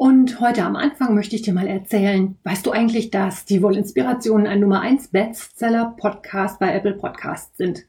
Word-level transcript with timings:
Und 0.00 0.38
heute 0.38 0.62
am 0.62 0.76
Anfang 0.76 1.16
möchte 1.16 1.34
ich 1.34 1.42
dir 1.42 1.52
mal 1.52 1.66
erzählen, 1.66 2.38
weißt 2.44 2.64
du 2.64 2.70
eigentlich, 2.70 3.10
dass 3.10 3.46
die 3.46 3.62
Wollinspirationen 3.62 4.46
ein 4.46 4.60
Nummer 4.60 4.80
1 4.80 5.08
Bestseller 5.08 5.96
Podcast 5.98 6.60
bei 6.60 6.72
Apple 6.72 6.94
Podcasts 6.94 7.56
sind? 7.56 7.84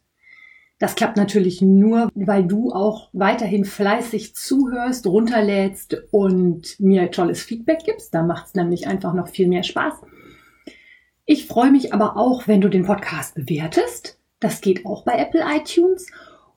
Das 0.80 0.96
klappt 0.96 1.18
natürlich 1.18 1.62
nur, 1.62 2.10
weil 2.16 2.48
du 2.48 2.72
auch 2.72 3.10
weiterhin 3.14 3.64
fleißig 3.64 4.34
zuhörst, 4.34 5.06
runterlädst 5.06 6.02
und 6.10 6.80
mir 6.80 7.12
tolles 7.12 7.44
Feedback 7.44 7.84
gibst. 7.86 8.12
Da 8.16 8.24
macht 8.24 8.48
es 8.48 8.56
nämlich 8.56 8.88
einfach 8.88 9.14
noch 9.14 9.28
viel 9.28 9.48
mehr 9.48 9.62
Spaß. 9.62 9.94
Ich 11.26 11.46
freue 11.46 11.70
mich 11.70 11.94
aber 11.94 12.18
auch, 12.18 12.48
wenn 12.48 12.62
du 12.62 12.70
den 12.70 12.86
Podcast 12.88 13.36
bewertest. 13.36 14.18
Das 14.40 14.62
geht 14.62 14.84
auch 14.84 15.04
bei 15.04 15.14
Apple 15.14 15.44
iTunes. 15.46 16.08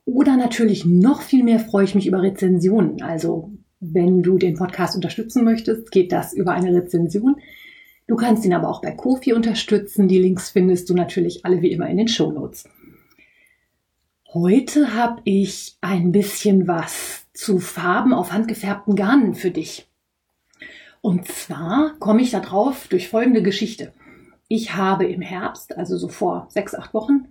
Oder 0.07 0.39
natürlich 0.39 0.87
noch 0.87 1.21
viel 1.21 1.45
mehr 1.45 1.59
freue 1.59 1.85
ich 1.85 1.95
mich 1.95 2.07
über 2.07 2.23
Rezensionen. 2.23 3.03
Also 3.03 3.53
wenn 3.85 4.23
du 4.23 4.39
den 4.39 4.55
Podcast 4.55 4.95
unterstützen 4.95 5.43
möchtest, 5.43 5.91
geht 5.91 6.13
das 6.13 6.33
über 6.33 6.53
eine 6.53 6.73
Rezension. 6.73 7.37
Du 8.07 8.15
kannst 8.15 8.45
ihn 8.45 8.55
aber 8.55 8.69
auch 8.69 8.81
bei 8.81 8.93
Kofi 8.93 9.33
unterstützen. 9.33 10.07
Die 10.07 10.21
Links 10.21 10.51
findest 10.51 10.89
du 10.89 10.95
natürlich 10.95 11.45
alle 11.45 11.63
wie 11.63 11.73
immer 11.73 11.89
in 11.89 11.97
den 11.97 12.07
Show 12.07 12.31
Notes. 12.31 12.69
Heute 14.33 14.95
habe 14.95 15.21
ich 15.25 15.77
ein 15.81 16.13
bisschen 16.13 16.69
was 16.69 17.27
zu 17.35 17.59
Farben 17.59 18.15
auf 18.15 18.33
handgefärbten 18.33 18.95
Garnen 18.95 19.35
für 19.35 19.51
dich. 19.51 19.89
Und 21.01 21.27
zwar 21.27 21.97
komme 21.99 22.23
ich 22.23 22.31
da 22.31 22.39
drauf 22.39 22.87
durch 22.89 23.09
folgende 23.09 23.43
Geschichte. 23.43 23.93
Ich 24.47 24.77
habe 24.77 25.07
im 25.07 25.23
Herbst, 25.23 25.77
also 25.77 25.97
so 25.97 26.07
vor 26.07 26.47
sechs, 26.51 26.77
acht 26.77 26.95
Wochen, 26.95 27.27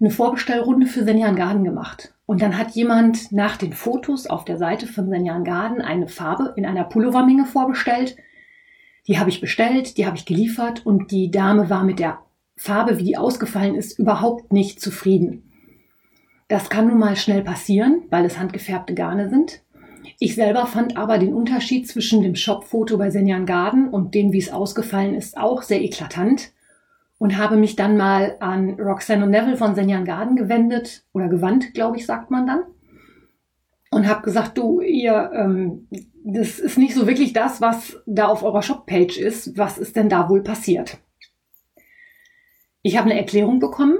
eine 0.00 0.10
Vorbestellrunde 0.10 0.86
für 0.86 1.04
Senjan 1.04 1.36
Garden 1.36 1.64
gemacht. 1.64 2.14
Und 2.26 2.42
dann 2.42 2.56
hat 2.56 2.70
jemand 2.70 3.32
nach 3.32 3.56
den 3.56 3.72
Fotos 3.72 4.26
auf 4.26 4.44
der 4.44 4.56
Seite 4.56 4.86
von 4.86 5.08
Senjan 5.08 5.44
Garden 5.44 5.82
eine 5.82 6.08
Farbe 6.08 6.54
in 6.56 6.66
einer 6.66 6.84
Pullovermenge 6.84 7.44
vorbestellt. 7.44 8.16
Die 9.06 9.18
habe 9.18 9.30
ich 9.30 9.40
bestellt, 9.40 9.98
die 9.98 10.06
habe 10.06 10.16
ich 10.16 10.24
geliefert 10.24 10.86
und 10.86 11.10
die 11.10 11.30
Dame 11.30 11.68
war 11.68 11.84
mit 11.84 11.98
der 11.98 12.18
Farbe, 12.56 12.98
wie 12.98 13.04
die 13.04 13.16
ausgefallen 13.16 13.74
ist, 13.74 13.98
überhaupt 13.98 14.52
nicht 14.52 14.80
zufrieden. 14.80 15.50
Das 16.48 16.70
kann 16.70 16.88
nun 16.88 16.98
mal 16.98 17.16
schnell 17.16 17.42
passieren, 17.42 18.02
weil 18.10 18.24
es 18.24 18.38
handgefärbte 18.38 18.94
Garne 18.94 19.28
sind. 19.28 19.60
Ich 20.18 20.34
selber 20.34 20.66
fand 20.66 20.96
aber 20.96 21.18
den 21.18 21.34
Unterschied 21.34 21.88
zwischen 21.88 22.22
dem 22.22 22.36
Shop-Foto 22.36 22.98
bei 22.98 23.10
Senjan 23.10 23.46
Garden 23.46 23.88
und 23.88 24.14
dem, 24.14 24.32
wie 24.32 24.38
es 24.38 24.52
ausgefallen 24.52 25.14
ist, 25.14 25.36
auch 25.36 25.62
sehr 25.62 25.82
eklatant 25.82 26.52
und 27.18 27.38
habe 27.38 27.56
mich 27.56 27.76
dann 27.76 27.96
mal 27.96 28.36
an 28.40 28.78
Roxanne 28.80 29.24
und 29.24 29.30
Neville 29.30 29.56
von 29.56 29.74
Senjan 29.74 30.04
Garden 30.04 30.36
gewendet 30.36 31.04
oder 31.12 31.28
gewandt, 31.28 31.74
glaube 31.74 31.96
ich, 31.96 32.06
sagt 32.06 32.30
man 32.30 32.46
dann. 32.46 32.62
Und 33.90 34.08
habe 34.08 34.22
gesagt, 34.22 34.58
du, 34.58 34.80
ihr, 34.80 35.30
ähm, 35.34 35.88
das 36.24 36.58
ist 36.58 36.78
nicht 36.78 36.94
so 36.94 37.06
wirklich 37.06 37.32
das, 37.32 37.60
was 37.60 38.02
da 38.06 38.26
auf 38.26 38.42
eurer 38.42 38.62
Shop-Page 38.62 39.18
ist. 39.18 39.56
Was 39.56 39.78
ist 39.78 39.94
denn 39.94 40.08
da 40.08 40.28
wohl 40.28 40.42
passiert? 40.42 40.98
Ich 42.82 42.98
habe 42.98 43.10
eine 43.10 43.18
Erklärung 43.18 43.60
bekommen 43.60 43.98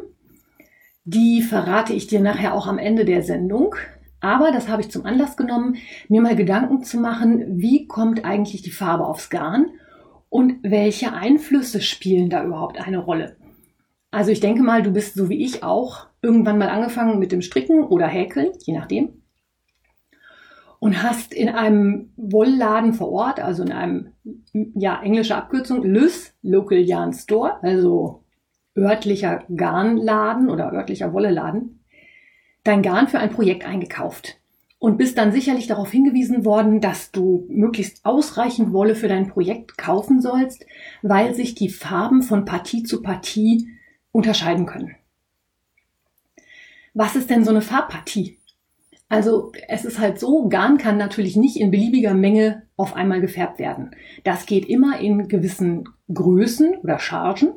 die 1.05 1.43
verrate 1.43 1.93
ich 1.93 2.07
dir 2.07 2.21
nachher 2.21 2.55
auch 2.55 2.67
am 2.67 2.79
Ende 2.79 3.05
der 3.05 3.23
Sendung. 3.23 3.75
Aber 4.21 4.53
das 4.53 4.69
habe 4.69 4.81
ich 4.81 4.91
zum 4.91 5.05
Anlass 5.05 5.37
genommen, 5.37 5.77
mir 6.09 6.23
mal 6.23 6.35
Gedanken 6.35 6.83
zu 6.83 6.99
machen, 6.99 7.61
wie 7.61 7.87
kommt 7.87 8.25
eigentlich 8.25 8.63
die 8.63 8.71
Farbe 8.71 9.07
aufs 9.07 9.29
Garn 9.29 9.67
und 10.35 10.57
welche 10.65 11.13
Einflüsse 11.13 11.81
spielen 11.81 12.29
da 12.29 12.43
überhaupt 12.43 12.81
eine 12.85 12.99
Rolle. 12.99 13.37
Also 14.11 14.33
ich 14.33 14.41
denke 14.41 14.65
mal, 14.65 14.83
du 14.83 14.91
bist 14.91 15.15
so 15.15 15.29
wie 15.29 15.45
ich 15.45 15.63
auch 15.63 16.09
irgendwann 16.23 16.59
mal 16.59 16.71
angefangen 16.71 17.21
mit 17.21 17.31
dem 17.31 17.41
Stricken 17.41 17.85
oder 17.85 18.09
Häkeln, 18.09 18.49
je 18.65 18.75
nachdem. 18.75 19.23
Und 20.81 21.05
hast 21.05 21.33
in 21.33 21.51
einem 21.51 22.11
Wollladen 22.17 22.95
vor 22.95 23.13
Ort, 23.13 23.39
also 23.39 23.63
in 23.63 23.71
einem, 23.71 24.09
ja, 24.53 25.01
englische 25.01 25.37
Abkürzung, 25.37 25.85
LYS, 25.85 26.35
Local 26.43 26.79
Yarn 26.79 27.13
Store, 27.13 27.63
also 27.63 28.25
örtlicher 28.77 29.45
Garnladen 29.55 30.51
oder 30.51 30.73
örtlicher 30.73 31.13
Wolleladen 31.13 31.85
dein 32.65 32.83
Garn 32.83 33.07
für 33.07 33.21
ein 33.21 33.31
Projekt 33.31 33.65
eingekauft 33.65 34.41
und 34.85 34.99
bist 34.99 35.17
dann 35.17 35.33
sicherlich 35.33 35.67
darauf 35.67 35.91
hingewiesen 35.91 36.45
worden, 36.45 36.83
dass 36.83 37.11
du 37.11 37.47
möglichst 37.49 38.05
ausreichend 38.05 38.75
Wolle 38.75 38.95
für 38.95 39.09
dein 39.09 39.29
Projekt 39.29 39.79
kaufen 39.79 40.21
sollst, 40.21 40.67
weil 41.01 41.35
sich 41.35 41.55
die 41.55 41.71
Farben 41.71 42.23
von 42.23 42.45
Partie 42.45 42.83
zu 42.83 43.01
Partie 43.01 43.67
unterscheiden 44.13 44.67
können. 44.67 44.95
Was 46.93 47.17
ist 47.17 47.31
denn 47.31 47.45
so 47.45 47.51
eine 47.51 47.63
Farbpartie? 47.63 48.37
Also 49.09 49.53
es 49.69 49.87
ist 49.87 49.99
halt 49.99 50.21
so, 50.21 50.51
Garn 50.51 50.77
kann 50.77 50.99
natürlich 50.99 51.35
nicht 51.35 51.57
in 51.57 51.71
beliebiger 51.71 52.13
Menge 52.13 52.65
auf 52.77 52.95
einmal 52.95 53.23
gefärbt 53.23 53.59
werden. 53.59 53.93
Das 54.23 54.45
geht 54.45 54.69
immer 54.69 55.01
in 55.01 55.29
gewissen 55.29 55.89
Größen 56.13 56.75
oder 56.83 56.99
Chargen 56.99 57.55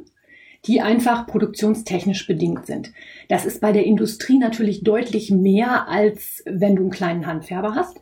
die 0.65 0.81
einfach 0.81 1.27
produktionstechnisch 1.27 2.27
bedingt 2.27 2.65
sind. 2.65 2.91
Das 3.29 3.45
ist 3.45 3.61
bei 3.61 3.71
der 3.71 3.85
Industrie 3.85 4.37
natürlich 4.37 4.83
deutlich 4.83 5.31
mehr, 5.31 5.87
als 5.87 6.43
wenn 6.45 6.75
du 6.75 6.83
einen 6.83 6.91
kleinen 6.91 7.27
Handfärber 7.27 7.75
hast. 7.75 8.01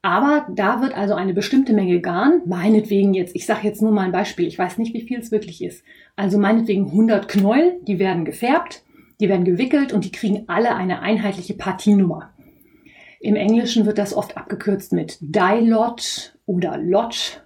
Aber 0.00 0.46
da 0.50 0.80
wird 0.80 0.96
also 0.96 1.14
eine 1.14 1.34
bestimmte 1.34 1.72
Menge 1.72 2.00
Garn, 2.00 2.42
meinetwegen 2.46 3.14
jetzt, 3.14 3.34
ich 3.34 3.46
sage 3.46 3.66
jetzt 3.66 3.82
nur 3.82 3.90
mal 3.90 4.04
ein 4.04 4.12
Beispiel, 4.12 4.46
ich 4.46 4.58
weiß 4.58 4.78
nicht, 4.78 4.94
wie 4.94 5.02
viel 5.02 5.18
es 5.18 5.32
wirklich 5.32 5.62
ist. 5.62 5.84
Also 6.16 6.38
meinetwegen 6.38 6.86
100 6.86 7.28
Knäuel, 7.28 7.80
die 7.82 7.98
werden 7.98 8.24
gefärbt, 8.24 8.84
die 9.20 9.28
werden 9.28 9.44
gewickelt 9.44 9.92
und 9.92 10.04
die 10.04 10.12
kriegen 10.12 10.44
alle 10.46 10.76
eine 10.76 11.00
einheitliche 11.00 11.54
Partienummer. 11.54 12.32
Im 13.20 13.34
Englischen 13.34 13.86
wird 13.86 13.98
das 13.98 14.14
oft 14.14 14.36
abgekürzt 14.36 14.92
mit 14.92 15.18
Die-Lot 15.20 16.38
oder 16.46 16.78
Lot, 16.78 17.44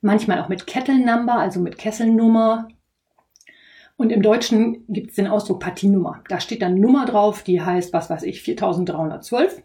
manchmal 0.00 0.40
auch 0.40 0.48
mit 0.48 0.68
Kettle 0.68 1.04
Number, 1.04 1.34
also 1.34 1.58
mit 1.58 1.76
Kesselnummer 1.76 2.68
und 3.96 4.10
im 4.10 4.22
Deutschen 4.22 4.84
gibt 4.88 5.10
es 5.10 5.16
den 5.16 5.26
Ausdruck 5.26 5.60
Partienummer. 5.60 6.22
Da 6.28 6.38
steht 6.40 6.62
dann 6.62 6.78
Nummer 6.78 7.06
drauf, 7.06 7.42
die 7.42 7.62
heißt, 7.62 7.92
was 7.92 8.10
weiß 8.10 8.24
ich, 8.24 8.42
4312. 8.42 9.62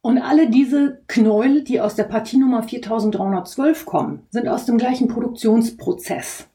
Und 0.00 0.18
alle 0.18 0.48
diese 0.48 1.02
Knäuel, 1.06 1.64
die 1.64 1.80
aus 1.80 1.94
der 1.94 2.04
Partienummer 2.04 2.62
4312 2.62 3.86
kommen, 3.86 4.22
sind 4.30 4.48
aus 4.48 4.66
dem 4.66 4.78
gleichen 4.78 5.08
Produktionsprozess. 5.08 6.48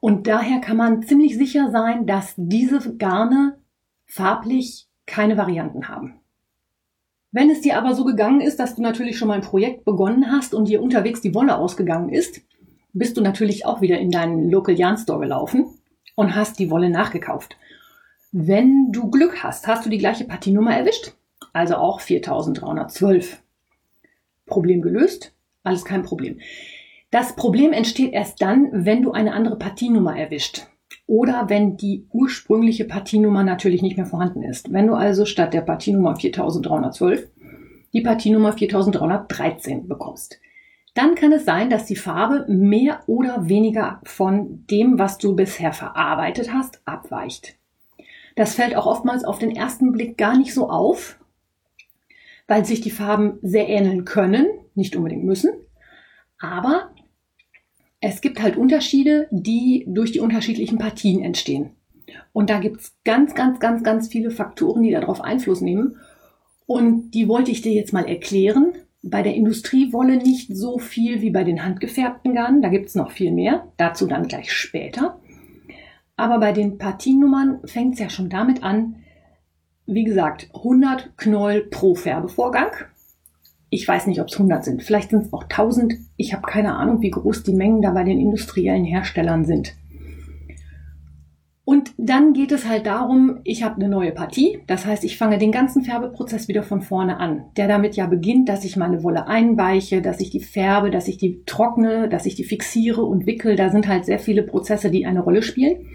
Und 0.00 0.26
daher 0.26 0.60
kann 0.60 0.76
man 0.76 1.02
ziemlich 1.02 1.36
sicher 1.36 1.70
sein, 1.70 2.06
dass 2.06 2.34
diese 2.36 2.96
Garne 2.96 3.58
farblich 4.06 4.88
keine 5.06 5.36
Varianten 5.36 5.88
haben. 5.88 6.20
Wenn 7.32 7.50
es 7.50 7.60
dir 7.60 7.78
aber 7.78 7.94
so 7.94 8.04
gegangen 8.04 8.40
ist, 8.40 8.58
dass 8.58 8.74
du 8.74 8.82
natürlich 8.82 9.16
schon 9.16 9.28
mal 9.28 9.34
ein 9.34 9.42
Projekt 9.42 9.84
begonnen 9.84 10.32
hast 10.32 10.52
und 10.52 10.66
dir 10.66 10.82
unterwegs 10.82 11.20
die 11.20 11.34
Wolle 11.34 11.56
ausgegangen 11.56 12.08
ist, 12.08 12.40
bist 12.92 13.16
du 13.16 13.20
natürlich 13.20 13.66
auch 13.66 13.80
wieder 13.80 13.98
in 13.98 14.10
deinen 14.10 14.50
Local 14.50 14.74
Yarn 14.74 14.96
Store 14.96 15.20
gelaufen 15.20 15.66
und 16.14 16.34
hast 16.34 16.58
die 16.58 16.70
Wolle 16.70 16.90
nachgekauft. 16.90 17.56
Wenn 18.32 18.92
du 18.92 19.10
Glück 19.10 19.42
hast, 19.42 19.66
hast 19.66 19.84
du 19.84 19.90
die 19.90 19.98
gleiche 19.98 20.24
Partienummer 20.24 20.76
erwischt, 20.76 21.14
also 21.52 21.76
auch 21.76 22.00
4312. 22.00 23.42
Problem 24.46 24.82
gelöst, 24.82 25.32
alles 25.62 25.84
kein 25.84 26.02
Problem. 26.02 26.40
Das 27.10 27.34
Problem 27.34 27.72
entsteht 27.72 28.12
erst 28.12 28.40
dann, 28.40 28.68
wenn 28.72 29.02
du 29.02 29.12
eine 29.12 29.32
andere 29.32 29.56
Partienummer 29.56 30.16
erwischt. 30.16 30.66
Oder 31.06 31.48
wenn 31.48 31.76
die 31.76 32.06
ursprüngliche 32.12 32.84
Partienummer 32.84 33.42
natürlich 33.42 33.82
nicht 33.82 33.96
mehr 33.96 34.06
vorhanden 34.06 34.44
ist. 34.44 34.72
Wenn 34.72 34.86
du 34.86 34.94
also 34.94 35.24
statt 35.24 35.52
der 35.52 35.62
Partienummer 35.62 36.14
4312 36.14 37.28
die 37.92 38.02
Partienummer 38.02 38.52
4313 38.52 39.88
bekommst 39.88 40.38
dann 40.94 41.14
kann 41.14 41.32
es 41.32 41.44
sein, 41.44 41.70
dass 41.70 41.86
die 41.86 41.96
Farbe 41.96 42.46
mehr 42.48 43.00
oder 43.06 43.48
weniger 43.48 44.00
von 44.04 44.66
dem, 44.66 44.98
was 44.98 45.18
du 45.18 45.36
bisher 45.36 45.72
verarbeitet 45.72 46.52
hast, 46.52 46.80
abweicht. 46.84 47.56
Das 48.36 48.54
fällt 48.54 48.74
auch 48.74 48.86
oftmals 48.86 49.24
auf 49.24 49.38
den 49.38 49.54
ersten 49.54 49.92
Blick 49.92 50.16
gar 50.16 50.36
nicht 50.36 50.54
so 50.54 50.68
auf, 50.68 51.18
weil 52.48 52.64
sich 52.64 52.80
die 52.80 52.90
Farben 52.90 53.38
sehr 53.42 53.68
ähneln 53.68 54.04
können, 54.04 54.46
nicht 54.74 54.96
unbedingt 54.96 55.24
müssen. 55.24 55.52
Aber 56.38 56.90
es 58.00 58.20
gibt 58.20 58.42
halt 58.42 58.56
Unterschiede, 58.56 59.28
die 59.30 59.84
durch 59.86 60.10
die 60.10 60.20
unterschiedlichen 60.20 60.78
Partien 60.78 61.22
entstehen. 61.22 61.76
Und 62.32 62.50
da 62.50 62.58
gibt 62.58 62.80
es 62.80 62.96
ganz, 63.04 63.34
ganz, 63.34 63.60
ganz, 63.60 63.84
ganz 63.84 64.08
viele 64.08 64.30
Faktoren, 64.30 64.82
die 64.82 64.90
darauf 64.90 65.20
Einfluss 65.20 65.60
nehmen. 65.60 65.96
Und 66.66 67.12
die 67.12 67.28
wollte 67.28 67.50
ich 67.50 67.62
dir 67.62 67.72
jetzt 67.72 67.92
mal 67.92 68.08
erklären 68.08 68.72
bei 69.02 69.22
der 69.22 69.34
Industriewolle 69.34 70.16
nicht 70.16 70.54
so 70.54 70.78
viel 70.78 71.22
wie 71.22 71.30
bei 71.30 71.44
den 71.44 71.64
handgefärbten 71.64 72.34
Garnen. 72.34 72.62
Da 72.62 72.68
gibt's 72.68 72.94
noch 72.94 73.10
viel 73.10 73.32
mehr. 73.32 73.68
Dazu 73.76 74.06
dann 74.06 74.28
gleich 74.28 74.52
später. 74.52 75.18
Aber 76.16 76.38
bei 76.38 76.52
den 76.52 76.76
Partienummern 76.76 77.60
fängt 77.64 77.94
es 77.94 78.00
ja 78.00 78.10
schon 78.10 78.28
damit 78.28 78.62
an, 78.62 78.96
wie 79.86 80.04
gesagt, 80.04 80.50
100 80.54 81.16
Knäuel 81.16 81.62
pro 81.62 81.94
Färbevorgang. 81.94 82.70
Ich 83.70 83.86
weiß 83.88 84.06
nicht, 84.06 84.20
ob 84.20 84.28
es 84.28 84.34
100 84.34 84.64
sind. 84.64 84.82
Vielleicht 84.82 85.10
sind 85.10 85.26
es 85.26 85.32
auch 85.32 85.44
1000. 85.44 85.94
Ich 86.16 86.34
habe 86.34 86.42
keine 86.42 86.74
Ahnung, 86.74 87.00
wie 87.00 87.10
groß 87.10 87.42
die 87.44 87.54
Mengen 87.54 87.82
da 87.82 87.92
bei 87.92 88.04
den 88.04 88.20
industriellen 88.20 88.84
Herstellern 88.84 89.44
sind. 89.44 89.74
Und 91.70 91.92
dann 91.98 92.32
geht 92.32 92.50
es 92.50 92.66
halt 92.68 92.86
darum, 92.86 93.42
ich 93.44 93.62
habe 93.62 93.76
eine 93.76 93.88
neue 93.88 94.10
Partie. 94.10 94.58
Das 94.66 94.86
heißt, 94.86 95.04
ich 95.04 95.16
fange 95.16 95.38
den 95.38 95.52
ganzen 95.52 95.84
Färbeprozess 95.84 96.48
wieder 96.48 96.64
von 96.64 96.82
vorne 96.82 97.20
an. 97.20 97.44
Der 97.56 97.68
damit 97.68 97.94
ja 97.94 98.06
beginnt, 98.06 98.48
dass 98.48 98.64
ich 98.64 98.76
meine 98.76 99.04
Wolle 99.04 99.28
einweiche, 99.28 100.02
dass 100.02 100.18
ich 100.18 100.30
die 100.30 100.40
färbe, 100.40 100.90
dass 100.90 101.06
ich 101.06 101.16
die 101.16 101.44
trockne, 101.46 102.08
dass 102.08 102.26
ich 102.26 102.34
die 102.34 102.42
fixiere 102.42 103.04
und 103.04 103.24
wickel. 103.24 103.54
Da 103.54 103.70
sind 103.70 103.86
halt 103.86 104.04
sehr 104.04 104.18
viele 104.18 104.42
Prozesse, 104.42 104.90
die 104.90 105.06
eine 105.06 105.20
Rolle 105.20 105.42
spielen. 105.42 105.86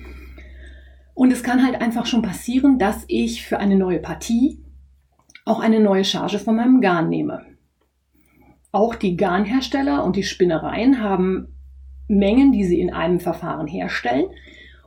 Und 1.13 1.33
es 1.33 1.44
kann 1.44 1.62
halt 1.62 1.81
einfach 1.81 2.06
schon 2.06 2.21
passieren, 2.21 2.80
dass 2.80 3.04
ich 3.10 3.45
für 3.45 3.60
eine 3.60 3.75
neue 3.75 4.00
Partie 4.00 4.63
auch 5.44 5.60
eine 5.60 5.81
neue 5.81 6.06
Charge 6.06 6.39
von 6.39 6.56
meinem 6.56 6.80
Garn 6.80 7.10
nehme. 7.10 7.42
Auch 8.71 8.95
die 8.95 9.18
Garnhersteller 9.18 10.06
und 10.06 10.16
die 10.16 10.24
Spinnereien 10.24 11.04
haben 11.04 11.50
Mengen, 12.07 12.54
die 12.54 12.63
sie 12.63 12.80
in 12.80 12.94
einem 12.94 13.19
Verfahren 13.19 13.68
herstellen. 13.68 14.28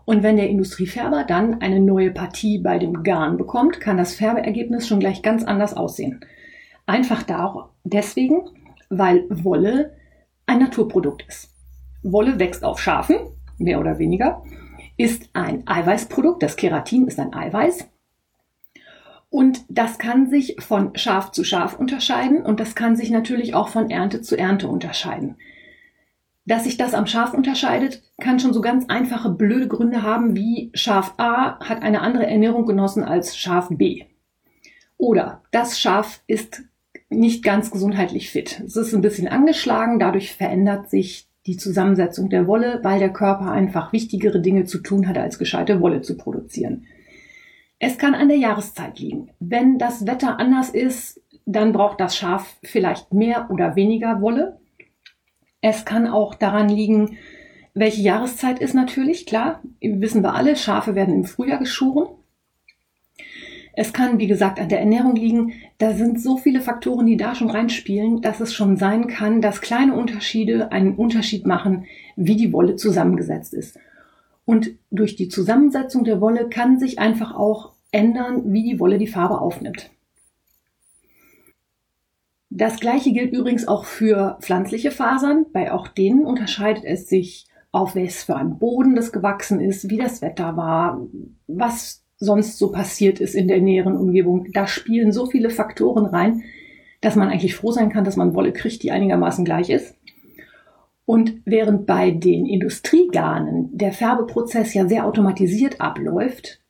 Und 0.08 0.22
wenn 0.22 0.38
der 0.38 0.48
Industriefärber 0.48 1.24
dann 1.24 1.60
eine 1.60 1.80
neue 1.80 2.10
Partie 2.10 2.56
bei 2.56 2.78
dem 2.78 3.02
Garn 3.02 3.36
bekommt, 3.36 3.78
kann 3.78 3.98
das 3.98 4.14
Färbeergebnis 4.14 4.88
schon 4.88 5.00
gleich 5.00 5.20
ganz 5.20 5.44
anders 5.44 5.74
aussehen. 5.74 6.24
Einfach 6.86 7.22
da 7.22 7.68
deswegen, 7.84 8.48
weil 8.88 9.26
Wolle 9.28 9.98
ein 10.46 10.60
Naturprodukt 10.60 11.26
ist. 11.28 11.50
Wolle 12.02 12.38
wächst 12.38 12.64
auf 12.64 12.80
Schafen, 12.80 13.18
mehr 13.58 13.78
oder 13.78 13.98
weniger, 13.98 14.42
ist 14.96 15.28
ein 15.34 15.64
Eiweißprodukt. 15.66 16.42
Das 16.42 16.56
Keratin 16.56 17.06
ist 17.06 17.20
ein 17.20 17.34
Eiweiß. 17.34 17.86
Und 19.28 19.66
das 19.68 19.98
kann 19.98 20.30
sich 20.30 20.56
von 20.58 20.96
Schaf 20.96 21.32
zu 21.32 21.44
Schaf 21.44 21.78
unterscheiden 21.78 22.46
und 22.46 22.60
das 22.60 22.74
kann 22.74 22.96
sich 22.96 23.10
natürlich 23.10 23.54
auch 23.54 23.68
von 23.68 23.90
Ernte 23.90 24.22
zu 24.22 24.38
Ernte 24.38 24.68
unterscheiden. 24.68 25.36
Dass 26.48 26.64
sich 26.64 26.78
das 26.78 26.94
am 26.94 27.06
Schaf 27.06 27.34
unterscheidet, 27.34 28.02
kann 28.18 28.40
schon 28.40 28.54
so 28.54 28.62
ganz 28.62 28.86
einfache, 28.88 29.28
blöde 29.28 29.68
Gründe 29.68 30.02
haben, 30.02 30.34
wie 30.34 30.70
Schaf 30.72 31.12
A 31.18 31.60
hat 31.60 31.82
eine 31.82 32.00
andere 32.00 32.26
Ernährung 32.26 32.64
genossen 32.64 33.04
als 33.04 33.36
Schaf 33.36 33.68
B. 33.70 34.04
Oder 34.96 35.42
das 35.50 35.78
Schaf 35.78 36.22
ist 36.26 36.62
nicht 37.10 37.44
ganz 37.44 37.70
gesundheitlich 37.70 38.30
fit. 38.30 38.62
Es 38.64 38.76
ist 38.76 38.94
ein 38.94 39.02
bisschen 39.02 39.28
angeschlagen, 39.28 39.98
dadurch 39.98 40.32
verändert 40.32 40.88
sich 40.88 41.28
die 41.44 41.58
Zusammensetzung 41.58 42.30
der 42.30 42.46
Wolle, 42.46 42.80
weil 42.82 42.98
der 42.98 43.12
Körper 43.12 43.52
einfach 43.52 43.92
wichtigere 43.92 44.40
Dinge 44.40 44.64
zu 44.64 44.78
tun 44.78 45.06
hat, 45.06 45.18
als 45.18 45.38
gescheite 45.38 45.82
Wolle 45.82 46.00
zu 46.00 46.16
produzieren. 46.16 46.86
Es 47.78 47.98
kann 47.98 48.14
an 48.14 48.28
der 48.28 48.38
Jahreszeit 48.38 48.98
liegen. 48.98 49.32
Wenn 49.38 49.76
das 49.76 50.06
Wetter 50.06 50.40
anders 50.40 50.70
ist, 50.70 51.20
dann 51.44 51.74
braucht 51.74 52.00
das 52.00 52.16
Schaf 52.16 52.56
vielleicht 52.62 53.12
mehr 53.12 53.50
oder 53.50 53.76
weniger 53.76 54.22
Wolle. 54.22 54.58
Es 55.60 55.84
kann 55.84 56.06
auch 56.06 56.34
daran 56.34 56.68
liegen, 56.68 57.18
welche 57.74 58.02
Jahreszeit 58.02 58.60
ist 58.60 58.74
natürlich, 58.74 59.26
klar, 59.26 59.62
wissen 59.80 60.22
wir 60.22 60.34
alle, 60.34 60.56
Schafe 60.56 60.94
werden 60.94 61.14
im 61.14 61.24
Frühjahr 61.24 61.58
geschoren. 61.58 62.08
Es 63.80 63.92
kann, 63.92 64.18
wie 64.18 64.26
gesagt, 64.26 64.58
an 64.58 64.68
der 64.68 64.80
Ernährung 64.80 65.14
liegen. 65.14 65.52
Da 65.78 65.92
sind 65.92 66.20
so 66.20 66.36
viele 66.36 66.60
Faktoren, 66.60 67.06
die 67.06 67.16
da 67.16 67.36
schon 67.36 67.50
reinspielen, 67.50 68.20
dass 68.20 68.40
es 68.40 68.52
schon 68.52 68.76
sein 68.76 69.06
kann, 69.06 69.40
dass 69.40 69.60
kleine 69.60 69.94
Unterschiede 69.94 70.72
einen 70.72 70.96
Unterschied 70.96 71.46
machen, 71.46 71.84
wie 72.16 72.34
die 72.34 72.52
Wolle 72.52 72.74
zusammengesetzt 72.74 73.54
ist. 73.54 73.78
Und 74.44 74.72
durch 74.90 75.14
die 75.14 75.28
Zusammensetzung 75.28 76.02
der 76.02 76.20
Wolle 76.20 76.48
kann 76.48 76.80
sich 76.80 76.98
einfach 76.98 77.36
auch 77.36 77.70
ändern, 77.92 78.52
wie 78.52 78.64
die 78.64 78.80
Wolle 78.80 78.98
die 78.98 79.06
Farbe 79.06 79.40
aufnimmt. 79.40 79.90
Das 82.50 82.80
gleiche 82.80 83.12
gilt 83.12 83.32
übrigens 83.32 83.68
auch 83.68 83.84
für 83.84 84.38
pflanzliche 84.40 84.90
Fasern. 84.90 85.46
Bei 85.52 85.72
auch 85.72 85.88
denen 85.88 86.24
unterscheidet 86.24 86.84
es 86.84 87.08
sich, 87.08 87.46
auf 87.70 87.94
was 87.94 88.24
für 88.24 88.36
einem 88.36 88.58
Boden 88.58 88.94
das 88.94 89.12
gewachsen 89.12 89.60
ist, 89.60 89.90
wie 89.90 89.98
das 89.98 90.22
Wetter 90.22 90.56
war, 90.56 91.06
was 91.46 92.02
sonst 92.16 92.58
so 92.58 92.72
passiert 92.72 93.20
ist 93.20 93.34
in 93.34 93.48
der 93.48 93.60
näheren 93.60 93.96
Umgebung. 93.96 94.46
Da 94.52 94.66
spielen 94.66 95.12
so 95.12 95.26
viele 95.26 95.50
Faktoren 95.50 96.06
rein, 96.06 96.42
dass 97.00 97.16
man 97.16 97.28
eigentlich 97.28 97.54
froh 97.54 97.70
sein 97.70 97.90
kann, 97.90 98.04
dass 98.04 98.16
man 98.16 98.34
Wolle 98.34 98.52
kriegt, 98.52 98.82
die 98.82 98.90
einigermaßen 98.90 99.44
gleich 99.44 99.70
ist. 99.70 99.94
Und 101.04 101.40
während 101.44 101.86
bei 101.86 102.10
den 102.10 102.44
Industriegarnen 102.44 103.70
der 103.76 103.92
Färbeprozess 103.92 104.74
ja 104.74 104.88
sehr 104.88 105.06
automatisiert 105.06 105.80
abläuft 105.80 106.60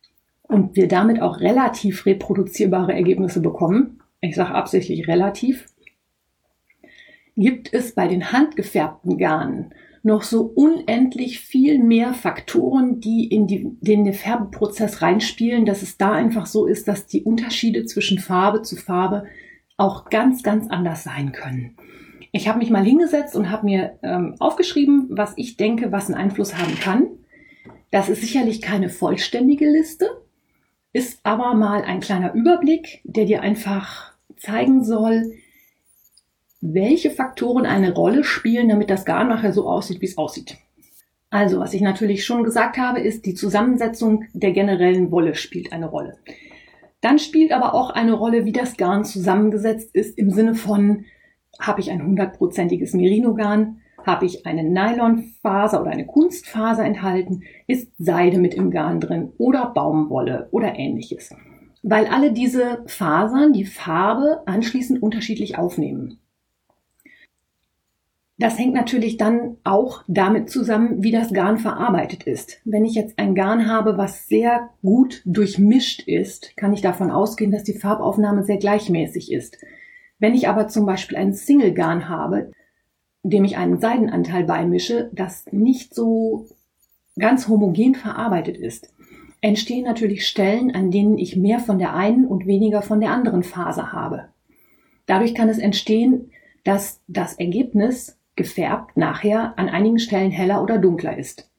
und 0.43 0.77
wir 0.77 0.87
damit 0.87 1.23
auch 1.23 1.41
relativ 1.41 2.07
reproduzierbare 2.07 2.93
Ergebnisse 2.93 3.41
bekommen, 3.41 4.01
ich 4.21 4.35
sage 4.35 4.55
absichtlich 4.55 5.09
relativ, 5.09 5.67
gibt 7.37 7.73
es 7.73 7.95
bei 7.95 8.09
den 8.09 8.33
handgefärbten 8.33 9.17
Garnen 9.17 9.73
noch 10.03 10.23
so 10.23 10.43
unendlich 10.43 11.41
viel 11.41 11.83
mehr 11.83 12.15
Faktoren, 12.15 13.01
die 13.01 13.27
in, 13.27 13.47
die, 13.47 13.71
den 13.81 14.13
Färbeprozess 14.13 15.03
reinspielen, 15.03 15.65
dass 15.65 15.83
es 15.83 15.99
da 15.99 16.13
einfach 16.13 16.47
so 16.47 16.67
ist, 16.67 16.89
dass 16.89 17.07
die 17.07 17.23
Unterschiede 17.23 17.85
zwischen 17.85 18.19
Farbe 18.19 18.63
zu 18.63 18.77
Farbe 18.77 19.25
auch 19.77 20.09
ganz, 20.11 20.43
ganz 20.43 20.69
anders 20.69 21.05
sein 21.05 21.33
können. 21.33 21.77
Ich 22.33 22.49
habe 22.49 22.59
mich 22.59 22.71
mal 22.71 22.85
hingesetzt 22.85 23.37
und 23.37 23.51
habe 23.51 23.67
mir 23.67 23.99
ähm, 24.03 24.35
aufgeschrieben, 24.39 25.07
was 25.11 25.33
ich 25.37 25.57
denke, 25.57 25.93
was 25.93 26.07
einen 26.07 26.17
Einfluss 26.21 26.57
haben 26.57 26.75
kann. 26.81 27.07
Das 27.91 28.09
ist 28.09 28.21
sicherlich 28.21 28.61
keine 28.61 28.91
vollständige 28.91 29.69
Liste, 29.69 30.07
ist 30.93 31.21
aber 31.23 31.55
mal 31.55 31.83
ein 31.83 32.01
kleiner 32.01 32.35
Überblick, 32.35 33.01
der 33.05 33.25
dir 33.25 33.43
einfach 33.43 34.13
zeigen 34.37 34.85
soll, 34.85 35.33
welche 36.61 37.11
Faktoren 37.11 37.67
eine 37.67 37.95
Rolle 37.95 38.25
spielen, 38.25 38.69
damit 38.69 38.91
das 38.91 39.05
Garn 39.05 39.29
nachher 39.29 39.53
so 39.53 39.69
aussieht, 39.69 40.01
wie 40.01 40.07
es 40.07 40.19
aussieht. 40.19 40.57
Also, 41.31 41.61
was 41.61 41.75
ich 41.75 41.83
natürlich 41.83 42.25
schon 42.25 42.43
gesagt 42.43 42.79
habe, 42.79 43.01
ist, 43.01 43.27
die 43.27 43.35
Zusammensetzung 43.35 44.25
der 44.33 44.53
generellen 44.53 45.11
Wolle 45.11 45.35
spielt 45.35 45.73
eine 45.73 45.87
Rolle. 45.87 46.19
Dann 47.01 47.19
spielt 47.19 47.53
aber 47.53 47.75
auch 47.75 47.91
eine 47.91 48.15
Rolle, 48.15 48.45
wie 48.45 48.53
das 48.53 48.77
Garn 48.77 49.05
zusammengesetzt 49.05 49.95
ist, 49.95 50.19
im 50.19 50.31
Sinne 50.31 50.55
von, 50.55 51.05
habe 51.61 51.81
ich 51.81 51.91
ein 51.91 52.03
hundertprozentiges 52.03 52.95
Merino-Garn, 52.95 53.81
habe 54.05 54.27
ich 54.27 54.47
eine 54.47 54.63
Nylonfaser 54.63 55.81
oder 55.81 55.91
eine 55.91 56.07
Kunstfaser 56.07 56.85
enthalten, 56.85 57.43
ist 57.67 57.91
Seide 57.99 58.39
mit 58.39 58.55
im 58.55 58.71
Garn 58.71 59.01
drin 59.01 59.33
oder 59.39 59.67
Baumwolle 59.75 60.49
oder 60.51 60.77
ähnliches. 60.77 61.35
Weil 61.83 62.07
alle 62.07 62.33
diese 62.33 62.83
Fasern 62.87 63.53
die 63.53 63.65
Farbe 63.65 64.43
anschließend 64.47 65.03
unterschiedlich 65.03 65.59
aufnehmen. 65.59 66.19
Das 68.41 68.57
hängt 68.57 68.75
natürlich 68.75 69.17
dann 69.17 69.57
auch 69.65 70.05
damit 70.07 70.49
zusammen, 70.49 71.03
wie 71.03 71.11
das 71.11 71.33
Garn 71.33 71.59
verarbeitet 71.59 72.23
ist. 72.23 72.61
Wenn 72.65 72.85
ich 72.85 72.95
jetzt 72.95 73.19
ein 73.19 73.35
Garn 73.35 73.69
habe, 73.69 73.99
was 73.99 74.29
sehr 74.29 74.71
gut 74.81 75.23
durchmischt 75.25 76.07
ist, 76.07 76.57
kann 76.57 76.73
ich 76.73 76.81
davon 76.81 77.11
ausgehen, 77.11 77.51
dass 77.51 77.65
die 77.65 77.77
Farbaufnahme 77.77 78.45
sehr 78.45 78.59
gleichmäßig 78.59 79.33
ist. 79.33 79.59
Wenn 80.21 80.35
ich 80.35 80.49
aber 80.49 80.69
zum 80.69 80.87
Beispiel 80.87 81.17
ein 81.17 81.35
Single-Garn 81.35 82.09
habe, 82.09 82.53
dem 83.23 83.45
ich 83.45 83.57
einen 83.57 83.81
Seidenanteil 83.81 84.45
beimische, 84.45 85.11
das 85.13 85.47
nicht 85.53 85.95
so 85.95 86.47
ganz 87.19 87.49
homogen 87.49 87.95
verarbeitet 87.95 88.57
ist, 88.57 88.93
entstehen 89.41 89.85
natürlich 89.85 90.27
Stellen, 90.27 90.75
an 90.75 90.91
denen 90.91 91.19
ich 91.19 91.37
mehr 91.37 91.59
von 91.59 91.79
der 91.79 91.95
einen 91.95 92.27
und 92.27 92.47
weniger 92.47 92.83
von 92.83 93.01
der 93.01 93.11
anderen 93.11 93.43
Faser 93.43 93.93
habe. 93.93 94.29
Dadurch 95.07 95.35
kann 95.35 95.49
es 95.49 95.59
entstehen, 95.59 96.31
dass 96.65 97.01
das 97.07 97.35
Ergebnis 97.35 98.19
gefärbt 98.37 98.97
nachher 98.97 99.55
an 99.59 99.69
einigen 99.69 99.99
Stellen 99.99 100.31
heller 100.31 100.63
oder 100.63 100.79
dunkler 100.79 101.17
ist. 101.17 101.51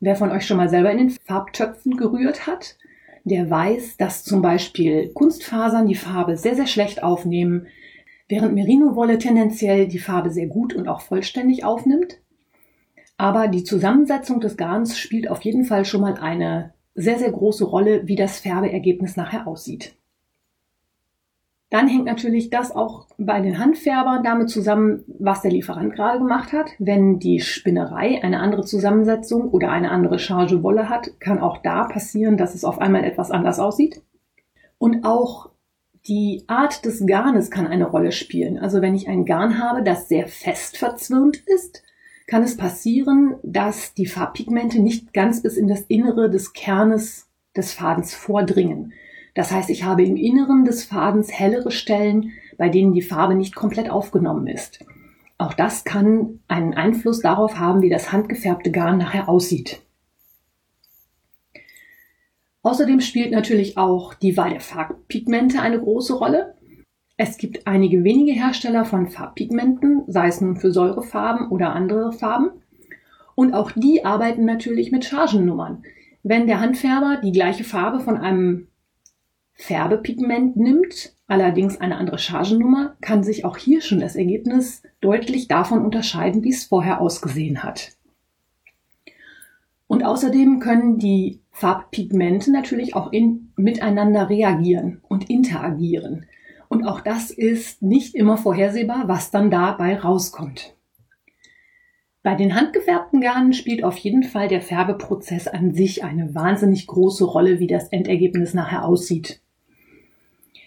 Wer 0.00 0.16
von 0.16 0.30
euch 0.30 0.46
schon 0.46 0.56
mal 0.56 0.68
selber 0.68 0.90
in 0.90 0.98
den 0.98 1.10
Farbtöpfen 1.10 1.96
gerührt 1.96 2.46
hat, 2.46 2.76
der 3.24 3.50
weiß, 3.50 3.96
dass 3.96 4.24
zum 4.24 4.40
Beispiel 4.40 5.10
Kunstfasern 5.12 5.88
die 5.88 5.94
Farbe 5.94 6.36
sehr, 6.36 6.54
sehr 6.54 6.66
schlecht 6.66 7.02
aufnehmen, 7.02 7.66
während 8.28 8.54
Merino-Wolle 8.54 9.18
tendenziell 9.18 9.86
die 9.86 9.98
Farbe 9.98 10.30
sehr 10.30 10.46
gut 10.46 10.74
und 10.74 10.88
auch 10.88 11.00
vollständig 11.00 11.64
aufnimmt. 11.64 12.18
Aber 13.16 13.48
die 13.48 13.64
Zusammensetzung 13.64 14.40
des 14.40 14.56
Garns 14.56 14.98
spielt 14.98 15.30
auf 15.30 15.42
jeden 15.42 15.64
Fall 15.64 15.84
schon 15.84 16.02
mal 16.02 16.14
eine 16.14 16.74
sehr, 16.94 17.18
sehr 17.18 17.30
große 17.30 17.64
Rolle, 17.64 18.06
wie 18.06 18.16
das 18.16 18.40
Färbeergebnis 18.40 19.16
nachher 19.16 19.46
aussieht. 19.46 19.94
Dann 21.70 21.88
hängt 21.88 22.04
natürlich 22.04 22.48
das 22.48 22.70
auch 22.70 23.08
bei 23.18 23.40
den 23.40 23.58
Handfärbern 23.58 24.22
damit 24.22 24.50
zusammen, 24.50 25.02
was 25.18 25.42
der 25.42 25.50
Lieferant 25.50 25.94
gerade 25.94 26.18
gemacht 26.18 26.52
hat. 26.52 26.70
Wenn 26.78 27.18
die 27.18 27.40
Spinnerei 27.40 28.22
eine 28.22 28.38
andere 28.38 28.64
Zusammensetzung 28.64 29.50
oder 29.50 29.70
eine 29.70 29.90
andere 29.90 30.18
Charge 30.18 30.62
Wolle 30.62 30.88
hat, 30.88 31.18
kann 31.18 31.40
auch 31.40 31.58
da 31.58 31.84
passieren, 31.84 32.36
dass 32.36 32.54
es 32.54 32.64
auf 32.64 32.80
einmal 32.80 33.04
etwas 33.04 33.32
anders 33.32 33.58
aussieht. 33.58 34.00
Und 34.78 35.04
auch 35.04 35.50
Die 36.08 36.44
Art 36.46 36.84
des 36.84 37.04
Garnes 37.04 37.50
kann 37.50 37.66
eine 37.66 37.86
Rolle 37.86 38.12
spielen. 38.12 38.58
Also 38.58 38.80
wenn 38.80 38.94
ich 38.94 39.08
ein 39.08 39.24
Garn 39.24 39.58
habe, 39.60 39.82
das 39.82 40.08
sehr 40.08 40.28
fest 40.28 40.76
verzwirnt 40.76 41.42
ist, 41.46 41.82
kann 42.28 42.44
es 42.44 42.56
passieren, 42.56 43.36
dass 43.42 43.94
die 43.94 44.06
Farbpigmente 44.06 44.80
nicht 44.80 45.12
ganz 45.12 45.42
bis 45.42 45.56
in 45.56 45.66
das 45.66 45.82
Innere 45.82 46.30
des 46.30 46.52
Kernes 46.52 47.28
des 47.56 47.72
Fadens 47.72 48.14
vordringen. 48.14 48.92
Das 49.34 49.50
heißt, 49.50 49.68
ich 49.68 49.84
habe 49.84 50.04
im 50.04 50.16
Inneren 50.16 50.64
des 50.64 50.84
Fadens 50.84 51.32
hellere 51.32 51.70
Stellen, 51.70 52.32
bei 52.56 52.68
denen 52.68 52.92
die 52.92 53.02
Farbe 53.02 53.34
nicht 53.34 53.54
komplett 53.54 53.90
aufgenommen 53.90 54.46
ist. 54.46 54.84
Auch 55.38 55.54
das 55.54 55.84
kann 55.84 56.40
einen 56.48 56.74
Einfluss 56.74 57.20
darauf 57.20 57.58
haben, 57.58 57.82
wie 57.82 57.90
das 57.90 58.12
handgefärbte 58.12 58.70
Garn 58.70 58.98
nachher 58.98 59.28
aussieht. 59.28 59.82
Außerdem 62.66 63.00
spielt 63.00 63.30
natürlich 63.30 63.78
auch 63.78 64.14
die 64.14 64.36
Wahl 64.36 64.50
der 64.50 64.60
Farbpigmente 64.60 65.60
eine 65.60 65.78
große 65.78 66.14
Rolle. 66.14 66.56
Es 67.16 67.38
gibt 67.38 67.64
einige 67.64 68.02
wenige 68.02 68.32
Hersteller 68.32 68.84
von 68.84 69.06
Farbpigmenten, 69.06 70.02
sei 70.08 70.26
es 70.26 70.40
nun 70.40 70.56
für 70.56 70.72
Säurefarben 70.72 71.48
oder 71.50 71.76
andere 71.76 72.10
Farben. 72.10 72.50
Und 73.36 73.54
auch 73.54 73.70
die 73.70 74.04
arbeiten 74.04 74.44
natürlich 74.46 74.90
mit 74.90 75.04
Chargennummern. 75.04 75.84
Wenn 76.24 76.48
der 76.48 76.58
Handfärber 76.58 77.20
die 77.22 77.30
gleiche 77.30 77.62
Farbe 77.62 78.00
von 78.00 78.16
einem 78.16 78.66
Färbepigment 79.52 80.56
nimmt, 80.56 81.14
allerdings 81.28 81.80
eine 81.80 81.98
andere 81.98 82.18
Chargennummer, 82.18 82.96
kann 83.00 83.22
sich 83.22 83.44
auch 83.44 83.58
hier 83.58 83.80
schon 83.80 84.00
das 84.00 84.16
Ergebnis 84.16 84.82
deutlich 85.00 85.46
davon 85.46 85.84
unterscheiden, 85.84 86.42
wie 86.42 86.50
es 86.50 86.64
vorher 86.64 87.00
ausgesehen 87.00 87.62
hat. 87.62 87.95
Und 89.86 90.04
außerdem 90.04 90.58
können 90.58 90.98
die 90.98 91.42
Farbpigmente 91.52 92.50
natürlich 92.50 92.94
auch 92.94 93.12
in, 93.12 93.52
miteinander 93.56 94.28
reagieren 94.28 95.00
und 95.08 95.30
interagieren. 95.30 96.26
Und 96.68 96.84
auch 96.84 97.00
das 97.00 97.30
ist 97.30 97.82
nicht 97.82 98.14
immer 98.14 98.36
vorhersehbar, 98.36 99.04
was 99.06 99.30
dann 99.30 99.50
dabei 99.50 99.98
rauskommt. 99.98 100.74
Bei 102.22 102.34
den 102.34 102.56
handgefärbten 102.56 103.20
Garnen 103.20 103.52
spielt 103.52 103.84
auf 103.84 103.96
jeden 103.98 104.24
Fall 104.24 104.48
der 104.48 104.60
Färbeprozess 104.60 105.46
an 105.46 105.74
sich 105.74 106.02
eine 106.02 106.34
wahnsinnig 106.34 106.88
große 106.88 107.24
Rolle, 107.24 107.60
wie 107.60 107.68
das 107.68 107.88
Endergebnis 107.90 108.52
nachher 108.52 108.84
aussieht. 108.84 109.40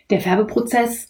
Der 0.10 0.22
Färbeprozess 0.22 1.09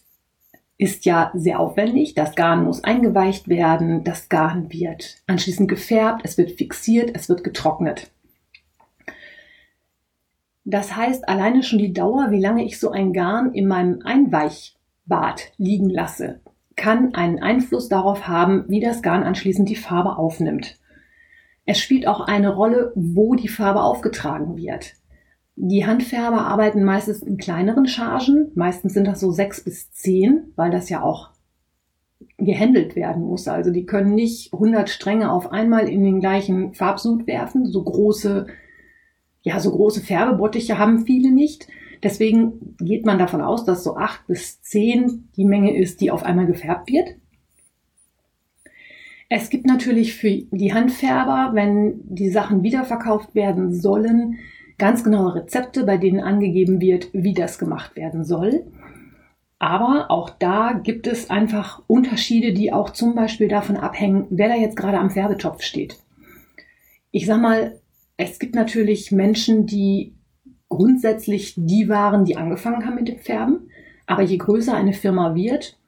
ist 0.80 1.04
ja 1.04 1.30
sehr 1.34 1.60
aufwendig. 1.60 2.14
Das 2.14 2.34
Garn 2.34 2.64
muss 2.64 2.82
eingeweicht 2.82 3.48
werden, 3.48 4.02
das 4.02 4.30
Garn 4.30 4.72
wird 4.72 5.18
anschließend 5.26 5.68
gefärbt, 5.68 6.22
es 6.24 6.38
wird 6.38 6.52
fixiert, 6.52 7.10
es 7.14 7.28
wird 7.28 7.44
getrocknet. 7.44 8.10
Das 10.64 10.96
heißt, 10.96 11.28
alleine 11.28 11.62
schon 11.62 11.78
die 11.78 11.92
Dauer, 11.92 12.30
wie 12.30 12.40
lange 12.40 12.64
ich 12.64 12.80
so 12.80 12.90
ein 12.90 13.12
Garn 13.12 13.52
in 13.52 13.68
meinem 13.68 14.00
Einweichbad 14.04 15.52
liegen 15.58 15.90
lasse, 15.90 16.40
kann 16.76 17.14
einen 17.14 17.42
Einfluss 17.42 17.90
darauf 17.90 18.26
haben, 18.26 18.64
wie 18.68 18.80
das 18.80 19.02
Garn 19.02 19.22
anschließend 19.22 19.68
die 19.68 19.76
Farbe 19.76 20.16
aufnimmt. 20.16 20.78
Es 21.66 21.78
spielt 21.78 22.06
auch 22.06 22.20
eine 22.20 22.54
Rolle, 22.54 22.92
wo 22.94 23.34
die 23.34 23.48
Farbe 23.48 23.82
aufgetragen 23.82 24.56
wird. 24.56 24.94
Die 25.62 25.84
Handfärber 25.84 26.46
arbeiten 26.46 26.84
meistens 26.84 27.22
in 27.22 27.36
kleineren 27.36 27.86
Chargen, 27.86 28.50
meistens 28.54 28.94
sind 28.94 29.06
das 29.06 29.20
so 29.20 29.30
sechs 29.30 29.62
bis 29.62 29.92
zehn, 29.92 30.54
weil 30.56 30.70
das 30.70 30.88
ja 30.88 31.02
auch 31.02 31.32
gehandelt 32.38 32.96
werden 32.96 33.24
muss. 33.24 33.46
Also 33.46 33.70
die 33.70 33.84
können 33.84 34.14
nicht 34.14 34.54
100 34.54 34.88
Stränge 34.88 35.30
auf 35.30 35.52
einmal 35.52 35.86
in 35.86 36.02
den 36.02 36.20
gleichen 36.20 36.72
Farbsud 36.72 37.26
werfen. 37.26 37.66
So 37.66 37.82
große, 37.82 38.46
ja, 39.42 39.60
so 39.60 39.70
große 39.72 40.00
Färbebottiche 40.00 40.78
haben 40.78 41.04
viele 41.04 41.30
nicht. 41.30 41.68
Deswegen 42.02 42.74
geht 42.78 43.04
man 43.04 43.18
davon 43.18 43.42
aus, 43.42 43.66
dass 43.66 43.84
so 43.84 43.98
acht 43.98 44.26
bis 44.26 44.62
zehn 44.62 45.28
die 45.36 45.44
Menge 45.44 45.76
ist, 45.76 46.00
die 46.00 46.10
auf 46.10 46.22
einmal 46.22 46.46
gefärbt 46.46 46.90
wird. 46.90 47.16
Es 49.28 49.50
gibt 49.50 49.66
natürlich 49.66 50.14
für 50.14 50.30
die 50.30 50.72
Handfärber, 50.72 51.50
wenn 51.52 52.00
die 52.04 52.30
Sachen 52.30 52.62
wiederverkauft 52.62 53.34
werden 53.34 53.74
sollen, 53.74 54.38
ganz 54.80 55.04
genaue 55.04 55.36
Rezepte, 55.36 55.84
bei 55.84 55.96
denen 55.96 56.20
angegeben 56.20 56.80
wird, 56.80 57.10
wie 57.12 57.34
das 57.34 57.58
gemacht 57.58 57.94
werden 57.94 58.24
soll. 58.24 58.64
Aber 59.60 60.10
auch 60.10 60.30
da 60.30 60.72
gibt 60.72 61.06
es 61.06 61.28
einfach 61.28 61.82
Unterschiede, 61.86 62.54
die 62.54 62.72
auch 62.72 62.90
zum 62.90 63.14
Beispiel 63.14 63.46
davon 63.46 63.76
abhängen, 63.76 64.26
wer 64.30 64.48
da 64.48 64.54
jetzt 64.56 64.76
gerade 64.76 64.98
am 64.98 65.10
Färbetopf 65.10 65.62
steht. 65.62 65.98
Ich 67.10 67.26
sag 67.26 67.40
mal, 67.40 67.78
es 68.16 68.38
gibt 68.38 68.54
natürlich 68.54 69.12
Menschen, 69.12 69.66
die 69.66 70.14
grundsätzlich 70.70 71.54
die 71.56 71.90
waren, 71.90 72.24
die 72.24 72.38
angefangen 72.38 72.86
haben 72.86 72.94
mit 72.94 73.08
dem 73.08 73.18
Färben. 73.18 73.68
Aber 74.06 74.22
je 74.22 74.38
größer 74.38 74.74
eine 74.74 74.94
Firma 74.94 75.34
wird, 75.34 75.78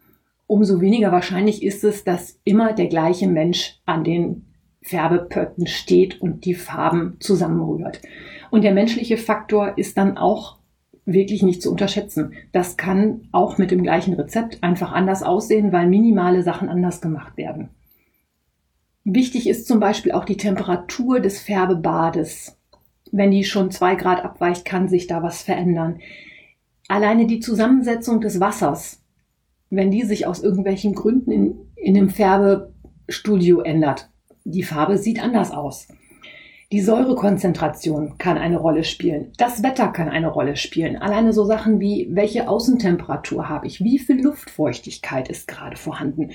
umso 0.46 0.82
weniger 0.82 1.10
wahrscheinlich 1.10 1.62
ist 1.62 1.82
es, 1.82 2.04
dass 2.04 2.38
immer 2.44 2.74
der 2.74 2.88
gleiche 2.88 3.26
Mensch 3.26 3.80
an 3.86 4.04
den 4.04 4.44
Färbepötten 4.82 5.66
steht 5.66 6.20
und 6.20 6.44
die 6.44 6.54
Farben 6.54 7.16
zusammenrührt. 7.20 8.02
Und 8.52 8.62
der 8.62 8.72
menschliche 8.72 9.16
Faktor 9.16 9.76
ist 9.76 9.98
dann 9.98 10.16
auch 10.16 10.58
wirklich 11.04 11.42
nicht 11.42 11.60
zu 11.60 11.70
unterschätzen. 11.70 12.34
Das 12.52 12.76
kann 12.76 13.28
auch 13.32 13.58
mit 13.58 13.72
dem 13.72 13.82
gleichen 13.82 14.14
Rezept 14.14 14.62
einfach 14.62 14.92
anders 14.92 15.24
aussehen, 15.24 15.72
weil 15.72 15.88
minimale 15.88 16.44
Sachen 16.44 16.68
anders 16.68 17.00
gemacht 17.00 17.36
werden. 17.36 17.70
Wichtig 19.02 19.48
ist 19.48 19.66
zum 19.66 19.80
Beispiel 19.80 20.12
auch 20.12 20.24
die 20.24 20.36
Temperatur 20.36 21.18
des 21.18 21.40
Färbebades 21.40 22.56
wenn 23.12 23.30
die 23.30 23.44
schon 23.44 23.70
zwei 23.70 23.94
Grad 23.94 24.24
abweicht, 24.24 24.64
kann 24.64 24.88
sich 24.88 25.06
da 25.06 25.22
was 25.22 25.42
verändern. 25.42 26.00
Alleine 26.88 27.26
die 27.26 27.40
Zusammensetzung 27.40 28.20
des 28.20 28.40
Wassers, 28.40 29.02
wenn 29.70 29.90
die 29.90 30.02
sich 30.02 30.26
aus 30.26 30.42
irgendwelchen 30.42 30.94
Gründen 30.94 31.30
in, 31.30 31.56
in 31.76 31.94
dem 31.94 32.08
Färbestudio 32.08 33.60
ändert, 33.60 34.10
die 34.44 34.62
Farbe 34.62 34.98
sieht 34.98 35.22
anders 35.22 35.52
aus. 35.52 35.88
Die 36.72 36.80
Säurekonzentration 36.80 38.16
kann 38.16 38.38
eine 38.38 38.56
Rolle 38.56 38.82
spielen. 38.82 39.32
Das 39.36 39.62
Wetter 39.62 39.88
kann 39.88 40.08
eine 40.08 40.28
Rolle 40.28 40.56
spielen. 40.56 40.96
Alleine 40.96 41.34
so 41.34 41.44
Sachen 41.44 41.80
wie, 41.80 42.08
welche 42.10 42.48
Außentemperatur 42.48 43.48
habe 43.48 43.66
ich? 43.66 43.84
Wie 43.84 43.98
viel 43.98 44.22
Luftfeuchtigkeit 44.22 45.28
ist 45.28 45.46
gerade 45.46 45.76
vorhanden? 45.76 46.30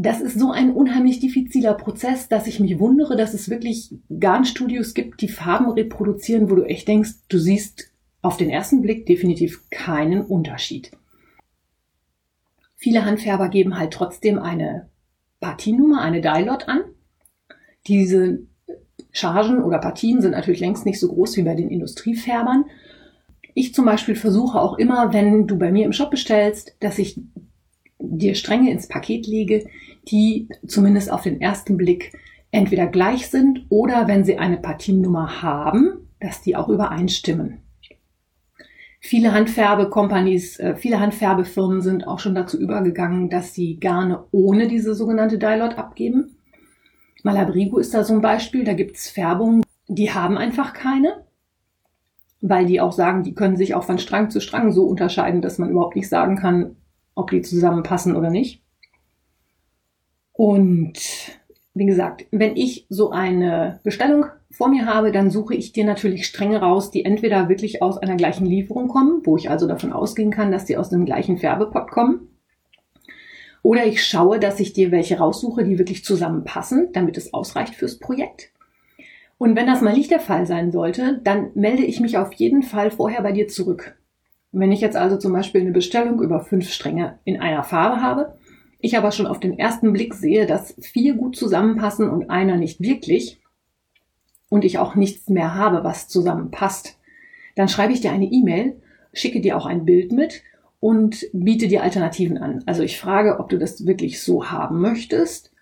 das 0.00 0.20
ist 0.20 0.38
so 0.38 0.52
ein 0.52 0.72
unheimlich 0.72 1.18
diffiziler 1.18 1.74
Prozess, 1.74 2.28
dass 2.28 2.46
ich 2.46 2.60
mich 2.60 2.78
wundere, 2.78 3.16
dass 3.16 3.34
es 3.34 3.50
wirklich 3.50 3.92
Garnstudios 4.20 4.94
gibt, 4.94 5.20
die 5.22 5.28
Farben 5.28 5.68
reproduzieren, 5.70 6.50
wo 6.50 6.54
du 6.54 6.62
echt 6.62 6.86
denkst, 6.86 7.10
du 7.28 7.36
siehst 7.36 7.90
auf 8.22 8.36
den 8.36 8.48
ersten 8.48 8.80
Blick 8.80 9.06
definitiv 9.06 9.68
keinen 9.70 10.20
Unterschied. 10.20 10.92
Viele 12.76 13.04
Handfärber 13.04 13.48
geben 13.48 13.76
halt 13.76 13.92
trotzdem 13.92 14.38
eine 14.38 14.88
Partiennummer, 15.40 16.00
eine 16.00 16.20
Dialot 16.20 16.68
an. 16.68 16.82
Diese 17.88 18.46
Chargen 19.18 19.62
oder 19.62 19.78
Partien 19.78 20.22
sind 20.22 20.32
natürlich 20.32 20.60
längst 20.60 20.86
nicht 20.86 21.00
so 21.00 21.08
groß 21.08 21.36
wie 21.36 21.42
bei 21.42 21.54
den 21.54 21.70
Industriefärbern. 21.70 22.64
Ich 23.54 23.74
zum 23.74 23.84
Beispiel 23.84 24.14
versuche 24.14 24.60
auch 24.60 24.78
immer, 24.78 25.12
wenn 25.12 25.46
du 25.46 25.58
bei 25.58 25.72
mir 25.72 25.84
im 25.84 25.92
Shop 25.92 26.10
bestellst, 26.10 26.76
dass 26.80 26.98
ich 26.98 27.20
dir 27.98 28.34
Stränge 28.34 28.70
ins 28.70 28.86
Paket 28.86 29.26
lege, 29.26 29.66
die 30.08 30.48
zumindest 30.66 31.10
auf 31.10 31.22
den 31.22 31.40
ersten 31.40 31.76
Blick 31.76 32.12
entweder 32.50 32.86
gleich 32.86 33.28
sind 33.28 33.66
oder 33.68 34.08
wenn 34.08 34.24
sie 34.24 34.38
eine 34.38 34.56
Partiennummer 34.56 35.42
haben, 35.42 36.08
dass 36.20 36.40
die 36.40 36.56
auch 36.56 36.68
übereinstimmen. 36.68 37.58
Viele 39.00 39.32
Handfärbekompanies, 39.32 40.58
äh, 40.58 40.76
viele 40.76 40.98
Handfärbefirmen 40.98 41.82
sind 41.82 42.06
auch 42.06 42.18
schon 42.18 42.34
dazu 42.34 42.58
übergegangen, 42.58 43.30
dass 43.30 43.54
sie 43.54 43.78
Garne 43.78 44.24
ohne 44.32 44.66
diese 44.66 44.94
sogenannte 44.94 45.38
Dialot 45.38 45.78
abgeben. 45.78 46.37
Malabrigo 47.22 47.78
ist 47.78 47.94
da 47.94 48.04
so 48.04 48.14
ein 48.14 48.20
Beispiel. 48.20 48.64
Da 48.64 48.74
gibt's 48.74 49.08
Färbungen, 49.08 49.64
die 49.86 50.12
haben 50.12 50.38
einfach 50.38 50.72
keine, 50.72 51.24
weil 52.40 52.66
die 52.66 52.80
auch 52.80 52.92
sagen, 52.92 53.22
die 53.22 53.34
können 53.34 53.56
sich 53.56 53.74
auch 53.74 53.84
von 53.84 53.98
Strang 53.98 54.30
zu 54.30 54.40
Strang 54.40 54.72
so 54.72 54.84
unterscheiden, 54.84 55.42
dass 55.42 55.58
man 55.58 55.70
überhaupt 55.70 55.96
nicht 55.96 56.08
sagen 56.08 56.36
kann, 56.36 56.76
ob 57.14 57.30
die 57.30 57.42
zusammenpassen 57.42 58.16
oder 58.16 58.30
nicht. 58.30 58.62
Und 60.32 60.98
wie 61.74 61.86
gesagt, 61.86 62.26
wenn 62.30 62.56
ich 62.56 62.86
so 62.88 63.10
eine 63.10 63.80
Bestellung 63.82 64.26
vor 64.50 64.68
mir 64.68 64.86
habe, 64.86 65.12
dann 65.12 65.30
suche 65.30 65.54
ich 65.54 65.72
dir 65.72 65.84
natürlich 65.84 66.26
Stränge 66.26 66.60
raus, 66.60 66.90
die 66.90 67.04
entweder 67.04 67.48
wirklich 67.48 67.82
aus 67.82 67.98
einer 67.98 68.16
gleichen 68.16 68.46
Lieferung 68.46 68.88
kommen, 68.88 69.22
wo 69.24 69.36
ich 69.36 69.50
also 69.50 69.66
davon 69.66 69.92
ausgehen 69.92 70.30
kann, 70.30 70.52
dass 70.52 70.64
die 70.64 70.76
aus 70.76 70.90
dem 70.90 71.04
gleichen 71.04 71.38
Färbepot 71.38 71.90
kommen. 71.90 72.27
Oder 73.68 73.84
ich 73.84 74.02
schaue, 74.02 74.38
dass 74.38 74.60
ich 74.60 74.72
dir 74.72 74.90
welche 74.92 75.18
raussuche, 75.18 75.62
die 75.62 75.76
wirklich 75.76 76.02
zusammenpassen, 76.02 76.88
damit 76.94 77.18
es 77.18 77.34
ausreicht 77.34 77.74
fürs 77.74 77.98
Projekt. 77.98 78.50
Und 79.36 79.56
wenn 79.56 79.66
das 79.66 79.82
mal 79.82 79.92
nicht 79.92 80.10
der 80.10 80.20
Fall 80.20 80.46
sein 80.46 80.72
sollte, 80.72 81.20
dann 81.22 81.50
melde 81.54 81.84
ich 81.84 82.00
mich 82.00 82.16
auf 82.16 82.32
jeden 82.32 82.62
Fall 82.62 82.90
vorher 82.90 83.20
bei 83.20 83.32
dir 83.32 83.46
zurück. 83.46 83.94
Wenn 84.52 84.72
ich 84.72 84.80
jetzt 84.80 84.96
also 84.96 85.18
zum 85.18 85.34
Beispiel 85.34 85.60
eine 85.60 85.72
Bestellung 85.72 86.22
über 86.22 86.40
fünf 86.40 86.70
Stränge 86.70 87.18
in 87.24 87.42
einer 87.42 87.62
Farbe 87.62 88.00
habe, 88.00 88.38
ich 88.78 88.96
aber 88.96 89.12
schon 89.12 89.26
auf 89.26 89.38
den 89.38 89.58
ersten 89.58 89.92
Blick 89.92 90.14
sehe, 90.14 90.46
dass 90.46 90.74
vier 90.80 91.12
gut 91.12 91.36
zusammenpassen 91.36 92.08
und 92.08 92.30
einer 92.30 92.56
nicht 92.56 92.80
wirklich 92.80 93.38
und 94.48 94.64
ich 94.64 94.78
auch 94.78 94.94
nichts 94.94 95.28
mehr 95.28 95.54
habe, 95.54 95.84
was 95.84 96.08
zusammenpasst, 96.08 96.98
dann 97.54 97.68
schreibe 97.68 97.92
ich 97.92 98.00
dir 98.00 98.12
eine 98.12 98.32
E-Mail, 98.32 98.80
schicke 99.12 99.42
dir 99.42 99.58
auch 99.58 99.66
ein 99.66 99.84
Bild 99.84 100.10
mit 100.10 100.42
und 100.80 101.26
biete 101.32 101.68
dir 101.68 101.82
Alternativen 101.82 102.38
an. 102.38 102.62
Also 102.66 102.82
ich 102.82 102.98
frage, 102.98 103.40
ob 103.40 103.48
du 103.48 103.58
das 103.58 103.86
wirklich 103.86 104.22
so 104.22 104.50
haben 104.50 104.80
möchtest 104.80 105.52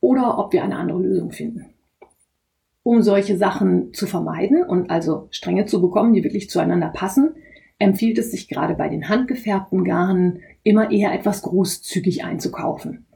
oder 0.00 0.38
ob 0.38 0.52
wir 0.52 0.64
eine 0.64 0.76
andere 0.76 1.00
Lösung 1.00 1.30
finden. 1.30 1.66
Um 2.82 3.02
solche 3.02 3.38
Sachen 3.38 3.94
zu 3.94 4.06
vermeiden 4.06 4.62
und 4.62 4.90
also 4.90 5.28
Stränge 5.30 5.64
zu 5.64 5.80
bekommen, 5.80 6.12
die 6.12 6.22
wirklich 6.22 6.50
zueinander 6.50 6.88
passen, 6.88 7.34
empfiehlt 7.78 8.18
es 8.18 8.30
sich 8.30 8.48
gerade 8.48 8.74
bei 8.74 8.88
den 8.88 9.08
handgefärbten 9.08 9.84
Garnen 9.84 10.40
immer 10.62 10.90
eher 10.90 11.12
etwas 11.12 11.42
großzügig 11.42 12.24
einzukaufen. 12.24 13.06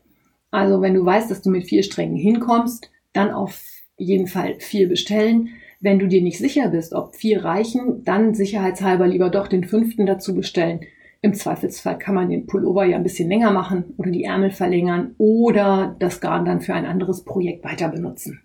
Also 0.51 0.81
wenn 0.81 0.95
du 0.95 1.05
weißt, 1.05 1.31
dass 1.31 1.43
du 1.43 1.51
mit 1.51 1.65
vier 1.65 1.83
Strängen 1.83 2.17
hinkommst, 2.17 2.91
dann 3.13 3.31
auf 3.31 3.61
jeden 3.97 4.27
Fall 4.27 4.57
vier 4.59 4.89
bestellen. 4.89 5.51
Wenn 5.81 5.99
du 5.99 6.09
dir 6.09 6.23
nicht 6.23 6.39
sicher 6.39 6.69
bist, 6.69 6.95
ob 6.95 7.15
vier 7.15 7.45
reichen, 7.45 8.03
dann 8.05 8.35
sicherheitshalber 8.35 9.07
lieber 9.07 9.29
doch 9.29 9.49
den 9.49 9.65
fünften 9.65 10.07
dazu 10.07 10.35
bestellen. 10.35 10.81
Im 11.21 11.35
Zweifelsfall 11.35 11.99
kann 11.99 12.15
man 12.15 12.29
den 12.29 12.47
Pullover 12.47 12.85
ja 12.85 12.97
ein 12.97 13.03
bisschen 13.03 13.29
länger 13.29 13.51
machen 13.51 13.95
oder 13.97 14.11
die 14.11 14.25
Ärmel 14.25 14.51
verlängern 14.51 15.15
oder 15.19 15.97
das 15.99 16.21
Garn 16.21 16.45
dann 16.45 16.61
für 16.61 16.75
ein 16.75 16.87
anderes 16.87 17.25
Projekt 17.25 17.65
weiter 17.65 17.89
benutzen. 17.89 18.43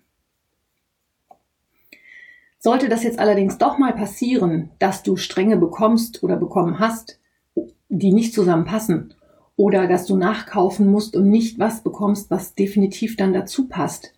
Sollte 2.58 2.88
das 2.88 3.04
jetzt 3.04 3.18
allerdings 3.18 3.58
doch 3.58 3.78
mal 3.78 3.92
passieren, 3.92 4.70
dass 4.78 5.02
du 5.02 5.16
Stränge 5.16 5.56
bekommst 5.56 6.22
oder 6.22 6.36
bekommen 6.36 6.78
hast, 6.78 7.20
die 7.88 8.12
nicht 8.12 8.32
zusammenpassen 8.32 9.14
oder 9.54 9.86
dass 9.86 10.06
du 10.06 10.16
nachkaufen 10.16 10.90
musst 10.90 11.14
und 11.14 11.28
nicht 11.28 11.58
was 11.58 11.82
bekommst, 11.82 12.30
was 12.30 12.54
definitiv 12.54 13.16
dann 13.16 13.32
dazu 13.32 13.68
passt, 13.68 14.14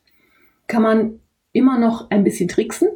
kann 0.67 0.83
man 0.83 1.21
immer 1.53 1.79
noch 1.79 2.11
ein 2.11 2.25
bisschen 2.25 2.49
tricksen. 2.49 2.89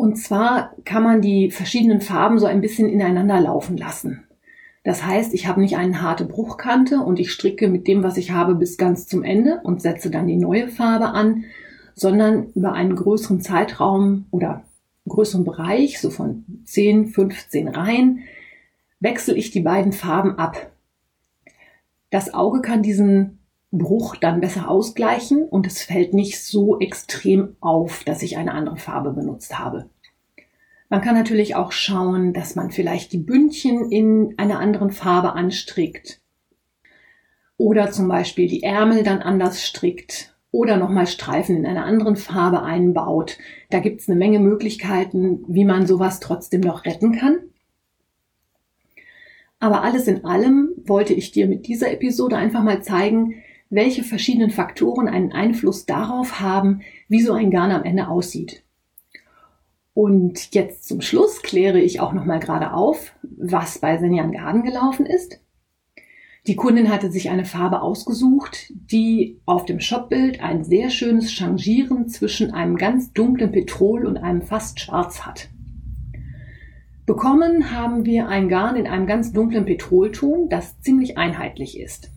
Und 0.00 0.16
zwar 0.16 0.74
kann 0.86 1.02
man 1.02 1.20
die 1.20 1.50
verschiedenen 1.50 2.00
Farben 2.00 2.38
so 2.38 2.46
ein 2.46 2.62
bisschen 2.62 2.88
ineinander 2.88 3.38
laufen 3.38 3.76
lassen. 3.76 4.24
Das 4.82 5.04
heißt, 5.04 5.34
ich 5.34 5.46
habe 5.46 5.60
nicht 5.60 5.76
eine 5.76 6.00
harte 6.00 6.24
Bruchkante 6.24 7.00
und 7.00 7.20
ich 7.20 7.30
stricke 7.30 7.68
mit 7.68 7.86
dem, 7.86 8.02
was 8.02 8.16
ich 8.16 8.30
habe, 8.30 8.54
bis 8.54 8.78
ganz 8.78 9.06
zum 9.06 9.22
Ende 9.22 9.60
und 9.62 9.82
setze 9.82 10.10
dann 10.10 10.26
die 10.26 10.38
neue 10.38 10.68
Farbe 10.68 11.08
an, 11.08 11.44
sondern 11.94 12.50
über 12.54 12.72
einen 12.72 12.96
größeren 12.96 13.42
Zeitraum 13.42 14.24
oder 14.30 14.64
größeren 15.06 15.44
Bereich, 15.44 16.00
so 16.00 16.08
von 16.08 16.46
10, 16.64 17.08
15 17.08 17.68
Reihen, 17.68 18.20
wechsle 19.00 19.34
ich 19.34 19.50
die 19.50 19.60
beiden 19.60 19.92
Farben 19.92 20.38
ab. 20.38 20.70
Das 22.08 22.32
Auge 22.32 22.62
kann 22.62 22.82
diesen 22.82 23.39
Bruch 23.72 24.16
dann 24.16 24.40
besser 24.40 24.68
ausgleichen 24.68 25.44
und 25.44 25.66
es 25.66 25.82
fällt 25.82 26.12
nicht 26.12 26.42
so 26.44 26.80
extrem 26.80 27.56
auf, 27.60 28.02
dass 28.04 28.22
ich 28.22 28.36
eine 28.36 28.52
andere 28.52 28.76
Farbe 28.76 29.12
benutzt 29.12 29.58
habe. 29.58 29.88
Man 30.88 31.02
kann 31.02 31.14
natürlich 31.14 31.54
auch 31.54 31.70
schauen, 31.70 32.32
dass 32.32 32.56
man 32.56 32.72
vielleicht 32.72 33.12
die 33.12 33.18
Bündchen 33.18 33.92
in 33.92 34.34
einer 34.38 34.58
anderen 34.58 34.90
Farbe 34.90 35.34
anstrickt 35.34 36.20
oder 37.56 37.92
zum 37.92 38.08
Beispiel 38.08 38.48
die 38.48 38.64
Ärmel 38.64 39.04
dann 39.04 39.22
anders 39.22 39.64
strickt 39.64 40.34
oder 40.50 40.76
nochmal 40.76 41.06
Streifen 41.06 41.56
in 41.56 41.66
einer 41.66 41.84
anderen 41.84 42.16
Farbe 42.16 42.62
einbaut. 42.62 43.38
Da 43.70 43.78
gibt 43.78 44.00
es 44.00 44.08
eine 44.08 44.18
Menge 44.18 44.40
Möglichkeiten, 44.40 45.44
wie 45.46 45.64
man 45.64 45.86
sowas 45.86 46.18
trotzdem 46.18 46.60
noch 46.60 46.84
retten 46.84 47.12
kann. 47.12 47.38
Aber 49.60 49.82
alles 49.84 50.08
in 50.08 50.24
allem 50.24 50.70
wollte 50.86 51.14
ich 51.14 51.30
dir 51.30 51.46
mit 51.46 51.68
dieser 51.68 51.92
Episode 51.92 52.36
einfach 52.36 52.64
mal 52.64 52.82
zeigen, 52.82 53.34
welche 53.70 54.02
verschiedenen 54.02 54.50
Faktoren 54.50 55.08
einen 55.08 55.32
Einfluss 55.32 55.86
darauf 55.86 56.40
haben, 56.40 56.82
wie 57.08 57.22
so 57.22 57.32
ein 57.32 57.50
Garn 57.50 57.70
am 57.70 57.84
Ende 57.84 58.08
aussieht. 58.08 58.64
Und 59.94 60.54
jetzt 60.54 60.86
zum 60.86 61.00
Schluss 61.00 61.42
kläre 61.42 61.80
ich 61.80 62.00
auch 62.00 62.12
nochmal 62.12 62.40
gerade 62.40 62.72
auf, 62.72 63.14
was 63.22 63.78
bei 63.78 63.96
Senjan 63.98 64.32
Garden 64.32 64.62
gelaufen 64.62 65.06
ist. 65.06 65.40
Die 66.46 66.56
Kundin 66.56 66.90
hatte 66.90 67.12
sich 67.12 67.28
eine 67.28 67.44
Farbe 67.44 67.82
ausgesucht, 67.82 68.72
die 68.74 69.40
auf 69.44 69.66
dem 69.66 69.78
Shopbild 69.78 70.42
ein 70.42 70.64
sehr 70.64 70.90
schönes 70.90 71.30
Changieren 71.30 72.08
zwischen 72.08 72.52
einem 72.52 72.76
ganz 72.76 73.12
dunklen 73.12 73.52
Petrol 73.52 74.06
und 74.06 74.16
einem 74.16 74.42
fast 74.42 74.80
schwarz 74.80 75.26
hat. 75.26 75.48
Bekommen 77.04 77.72
haben 77.72 78.06
wir 78.06 78.28
ein 78.28 78.48
Garn 78.48 78.76
in 78.76 78.86
einem 78.86 79.06
ganz 79.06 79.32
dunklen 79.32 79.66
Petrolton, 79.66 80.48
das 80.48 80.80
ziemlich 80.80 81.18
einheitlich 81.18 81.78
ist. 81.78 82.10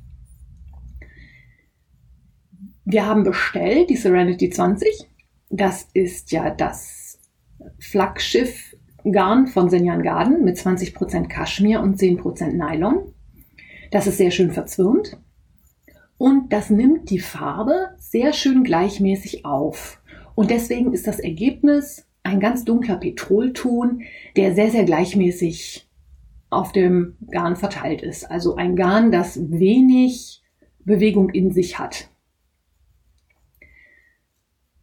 Wir 2.85 3.05
haben 3.05 3.23
bestellt 3.23 3.89
die 3.89 3.95
Serenity 3.95 4.49
20. 4.49 5.07
Das 5.49 5.87
ist 5.93 6.31
ja 6.31 6.49
das 6.49 7.19
Flaggschiff 7.79 8.75
Garn 9.09 9.47
von 9.47 9.69
Senjan 9.69 10.03
Garden 10.03 10.43
mit 10.43 10.57
20% 10.57 11.27
Kaschmir 11.27 11.81
und 11.81 11.97
10% 11.97 12.53
Nylon. 12.53 13.13
Das 13.91 14.07
ist 14.07 14.17
sehr 14.17 14.31
schön 14.31 14.51
verzwirnt 14.51 15.17
und 16.17 16.53
das 16.53 16.69
nimmt 16.69 17.09
die 17.09 17.19
Farbe 17.19 17.89
sehr 17.97 18.33
schön 18.33 18.63
gleichmäßig 18.63 19.45
auf. 19.45 20.01
Und 20.35 20.51
deswegen 20.51 20.93
ist 20.93 21.05
das 21.05 21.19
Ergebnis 21.19 22.07
ein 22.23 22.39
ganz 22.39 22.63
dunkler 22.63 22.95
Petrolton, 22.95 24.03
der 24.37 24.55
sehr, 24.55 24.71
sehr 24.71 24.85
gleichmäßig 24.85 25.89
auf 26.49 26.71
dem 26.71 27.17
Garn 27.29 27.55
verteilt 27.55 28.01
ist. 28.01 28.29
Also 28.29 28.55
ein 28.55 28.75
Garn, 28.75 29.11
das 29.11 29.51
wenig 29.51 30.41
Bewegung 30.85 31.29
in 31.29 31.51
sich 31.51 31.77
hat. 31.79 32.09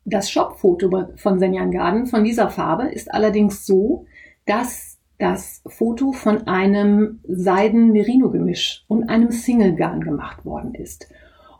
Das 0.04 0.30
Shop-Foto 0.30 1.08
von 1.16 1.38
Senjan 1.38 1.70
Garden 1.70 2.06
von 2.06 2.24
dieser 2.24 2.50
Farbe 2.50 2.88
ist 2.88 3.12
allerdings 3.12 3.66
so, 3.66 4.06
dass 4.46 4.98
das 5.18 5.62
Foto 5.66 6.12
von 6.12 6.46
einem 6.46 7.20
Seiden-Merino-Gemisch 7.28 8.84
und 8.88 9.08
einem 9.08 9.30
Single-Garn 9.30 10.00
gemacht 10.00 10.44
worden 10.44 10.74
ist. 10.74 11.08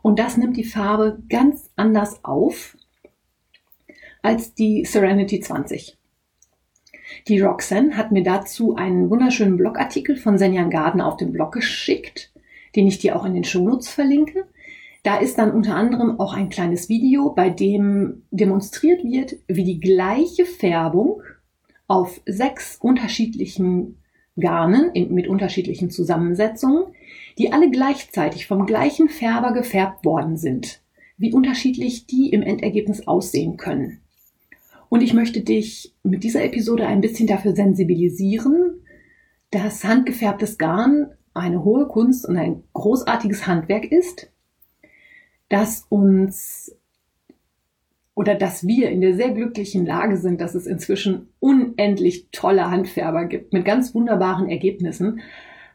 Und 0.01 0.17
das 0.17 0.35
nimmt 0.35 0.57
die 0.57 0.63
Farbe 0.63 1.19
ganz 1.29 1.69
anders 1.75 2.25
auf 2.25 2.75
als 4.23 4.53
die 4.53 4.85
Serenity 4.85 5.39
20. 5.39 5.97
Die 7.27 7.39
Roxanne 7.39 7.97
hat 7.97 8.11
mir 8.11 8.23
dazu 8.23 8.75
einen 8.75 9.09
wunderschönen 9.09 9.57
Blogartikel 9.57 10.15
von 10.17 10.37
Senjan 10.37 10.69
Garden 10.69 11.01
auf 11.01 11.17
dem 11.17 11.31
Blog 11.31 11.51
geschickt, 11.51 12.31
den 12.75 12.87
ich 12.87 12.99
dir 12.99 13.15
auch 13.15 13.25
in 13.25 13.33
den 13.33 13.43
Shownotes 13.43 13.89
verlinke. 13.89 14.47
Da 15.03 15.17
ist 15.17 15.37
dann 15.37 15.51
unter 15.51 15.75
anderem 15.75 16.19
auch 16.19 16.33
ein 16.33 16.49
kleines 16.49 16.87
Video, 16.87 17.31
bei 17.31 17.49
dem 17.49 18.23
demonstriert 18.29 19.03
wird, 19.03 19.35
wie 19.47 19.63
die 19.63 19.79
gleiche 19.79 20.45
Färbung 20.45 21.23
auf 21.87 22.21
sechs 22.25 22.77
unterschiedlichen 22.79 23.97
Garnen 24.39 24.91
in, 24.93 25.13
mit 25.13 25.27
unterschiedlichen 25.27 25.89
Zusammensetzungen, 25.89 26.85
die 27.37 27.51
alle 27.51 27.69
gleichzeitig 27.69 28.47
vom 28.47 28.65
gleichen 28.65 29.09
Färber 29.09 29.53
gefärbt 29.53 30.05
worden 30.05 30.37
sind, 30.37 30.81
wie 31.17 31.33
unterschiedlich 31.33 32.05
die 32.05 32.29
im 32.29 32.43
Endergebnis 32.43 33.07
aussehen 33.07 33.57
können. 33.57 34.01
Und 34.89 35.01
ich 35.01 35.13
möchte 35.13 35.41
dich 35.41 35.93
mit 36.03 36.23
dieser 36.23 36.43
Episode 36.43 36.85
ein 36.85 37.01
bisschen 37.01 37.27
dafür 37.27 37.55
sensibilisieren, 37.55 38.81
dass 39.49 39.83
handgefärbtes 39.83 40.57
Garn 40.57 41.11
eine 41.33 41.63
hohe 41.63 41.87
Kunst 41.87 42.25
und 42.27 42.37
ein 42.37 42.63
großartiges 42.73 43.47
Handwerk 43.47 43.85
ist, 43.91 44.30
das 45.51 45.85
uns 45.89 46.75
oder 48.15 48.35
dass 48.35 48.67
wir 48.67 48.89
in 48.89 49.01
der 49.01 49.15
sehr 49.15 49.31
glücklichen 49.31 49.85
Lage 49.85 50.17
sind, 50.17 50.41
dass 50.41 50.55
es 50.55 50.67
inzwischen 50.67 51.29
unendlich 51.39 52.27
tolle 52.31 52.69
Handfärber 52.69 53.25
gibt 53.25 53.53
mit 53.53 53.65
ganz 53.65 53.95
wunderbaren 53.95 54.49
Ergebnissen, 54.49 55.21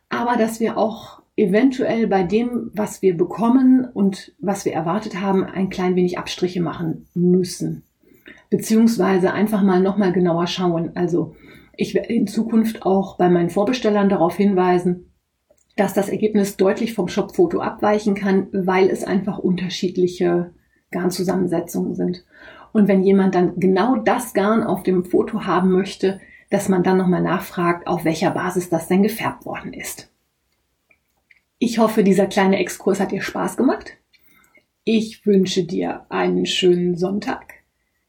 aber 0.08 0.36
dass 0.36 0.60
wir 0.60 0.78
auch 0.78 1.22
eventuell 1.36 2.06
bei 2.06 2.22
dem, 2.22 2.70
was 2.74 3.02
wir 3.02 3.16
bekommen 3.16 3.84
und 3.92 4.32
was 4.38 4.64
wir 4.64 4.72
erwartet 4.72 5.20
haben, 5.20 5.44
ein 5.44 5.70
klein 5.70 5.96
wenig 5.96 6.18
Abstriche 6.18 6.62
machen 6.62 7.06
müssen. 7.14 7.82
Beziehungsweise 8.48 9.32
einfach 9.32 9.62
mal 9.62 9.80
nochmal 9.80 10.12
genauer 10.12 10.46
schauen. 10.46 10.92
Also 10.94 11.34
ich 11.76 11.94
werde 11.94 12.14
in 12.14 12.26
Zukunft 12.26 12.86
auch 12.86 13.16
bei 13.16 13.28
meinen 13.28 13.50
Vorbestellern 13.50 14.08
darauf 14.08 14.36
hinweisen, 14.36 15.05
dass 15.76 15.92
das 15.92 16.08
Ergebnis 16.08 16.56
deutlich 16.56 16.94
vom 16.94 17.08
Shopfoto 17.08 17.60
abweichen 17.60 18.14
kann, 18.14 18.48
weil 18.52 18.88
es 18.88 19.04
einfach 19.04 19.38
unterschiedliche 19.38 20.52
Garnzusammensetzungen 20.90 21.94
sind. 21.94 22.24
Und 22.72 22.88
wenn 22.88 23.02
jemand 23.02 23.34
dann 23.34 23.60
genau 23.60 23.96
das 23.96 24.34
Garn 24.34 24.62
auf 24.62 24.82
dem 24.82 25.04
Foto 25.04 25.44
haben 25.44 25.70
möchte, 25.70 26.20
dass 26.50 26.68
man 26.68 26.82
dann 26.82 26.96
nochmal 26.96 27.22
nachfragt, 27.22 27.86
auf 27.86 28.04
welcher 28.04 28.30
Basis 28.30 28.68
das 28.68 28.88
denn 28.88 29.02
gefärbt 29.02 29.44
worden 29.44 29.72
ist. 29.72 30.10
Ich 31.58 31.78
hoffe, 31.78 32.04
dieser 32.04 32.26
kleine 32.26 32.58
Exkurs 32.58 33.00
hat 33.00 33.12
dir 33.12 33.22
Spaß 33.22 33.56
gemacht. 33.56 33.96
Ich 34.84 35.26
wünsche 35.26 35.64
dir 35.64 36.06
einen 36.10 36.46
schönen 36.46 36.96
Sonntag. 36.96 37.54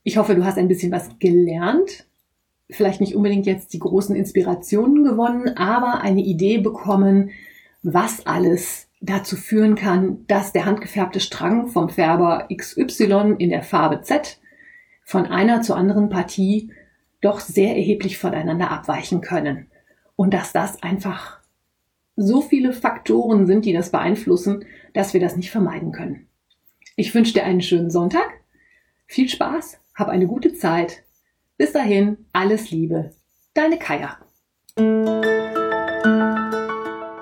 Ich 0.04 0.18
hoffe, 0.18 0.36
du 0.36 0.46
hast 0.46 0.58
ein 0.58 0.68
bisschen 0.68 0.92
was 0.92 1.18
gelernt. 1.20 2.06
Vielleicht 2.70 3.02
nicht 3.02 3.16
unbedingt 3.16 3.46
jetzt 3.46 3.74
die 3.74 3.80
großen 3.80 4.16
Inspirationen 4.16 5.04
gewonnen, 5.04 5.58
aber 5.58 6.02
eine 6.02 6.22
Idee 6.22 6.58
bekommen, 6.60 7.32
was 7.94 8.26
alles 8.26 8.90
dazu 9.00 9.38
führen 9.38 9.76
kann, 9.76 10.26
dass 10.28 10.52
der 10.52 10.66
handgefärbte 10.66 11.22
Strang 11.22 11.68
vom 11.68 11.88
Färber 11.88 12.50
XY 12.54 13.36
in 13.38 13.50
der 13.50 13.64
Farbe 13.64 14.02
Z 14.02 14.40
von 15.06 15.26
einer 15.26 15.62
zur 15.62 15.78
anderen 15.78 16.10
Partie 16.10 16.74
doch 17.22 17.40
sehr 17.40 17.78
erheblich 17.78 18.18
voneinander 18.18 18.72
abweichen 18.72 19.22
können. 19.22 19.68
Und 20.18 20.34
dass 20.34 20.52
das 20.52 20.84
einfach 20.84 21.40
so 22.18 22.42
viele 22.42 22.74
Faktoren 22.74 23.48
sind, 23.48 23.64
die 23.64 23.74
das 23.74 23.92
beeinflussen, 23.92 24.66
dass 24.94 25.14
wir 25.14 25.22
das 25.22 25.38
nicht 25.38 25.52
vermeiden 25.52 25.94
können. 25.94 26.28
Ich 26.98 27.16
wünsche 27.16 27.34
dir 27.34 27.46
einen 27.46 27.62
schönen 27.62 27.90
Sonntag, 27.90 28.28
viel 29.06 29.30
Spaß, 29.30 29.80
hab 29.96 30.10
eine 30.10 30.28
gute 30.28 30.54
Zeit. 30.54 31.04
Bis 31.58 31.72
dahin, 31.72 32.18
alles 32.34 32.70
Liebe. 32.70 33.12
Deine 33.54 33.78
Kaya. 33.78 34.18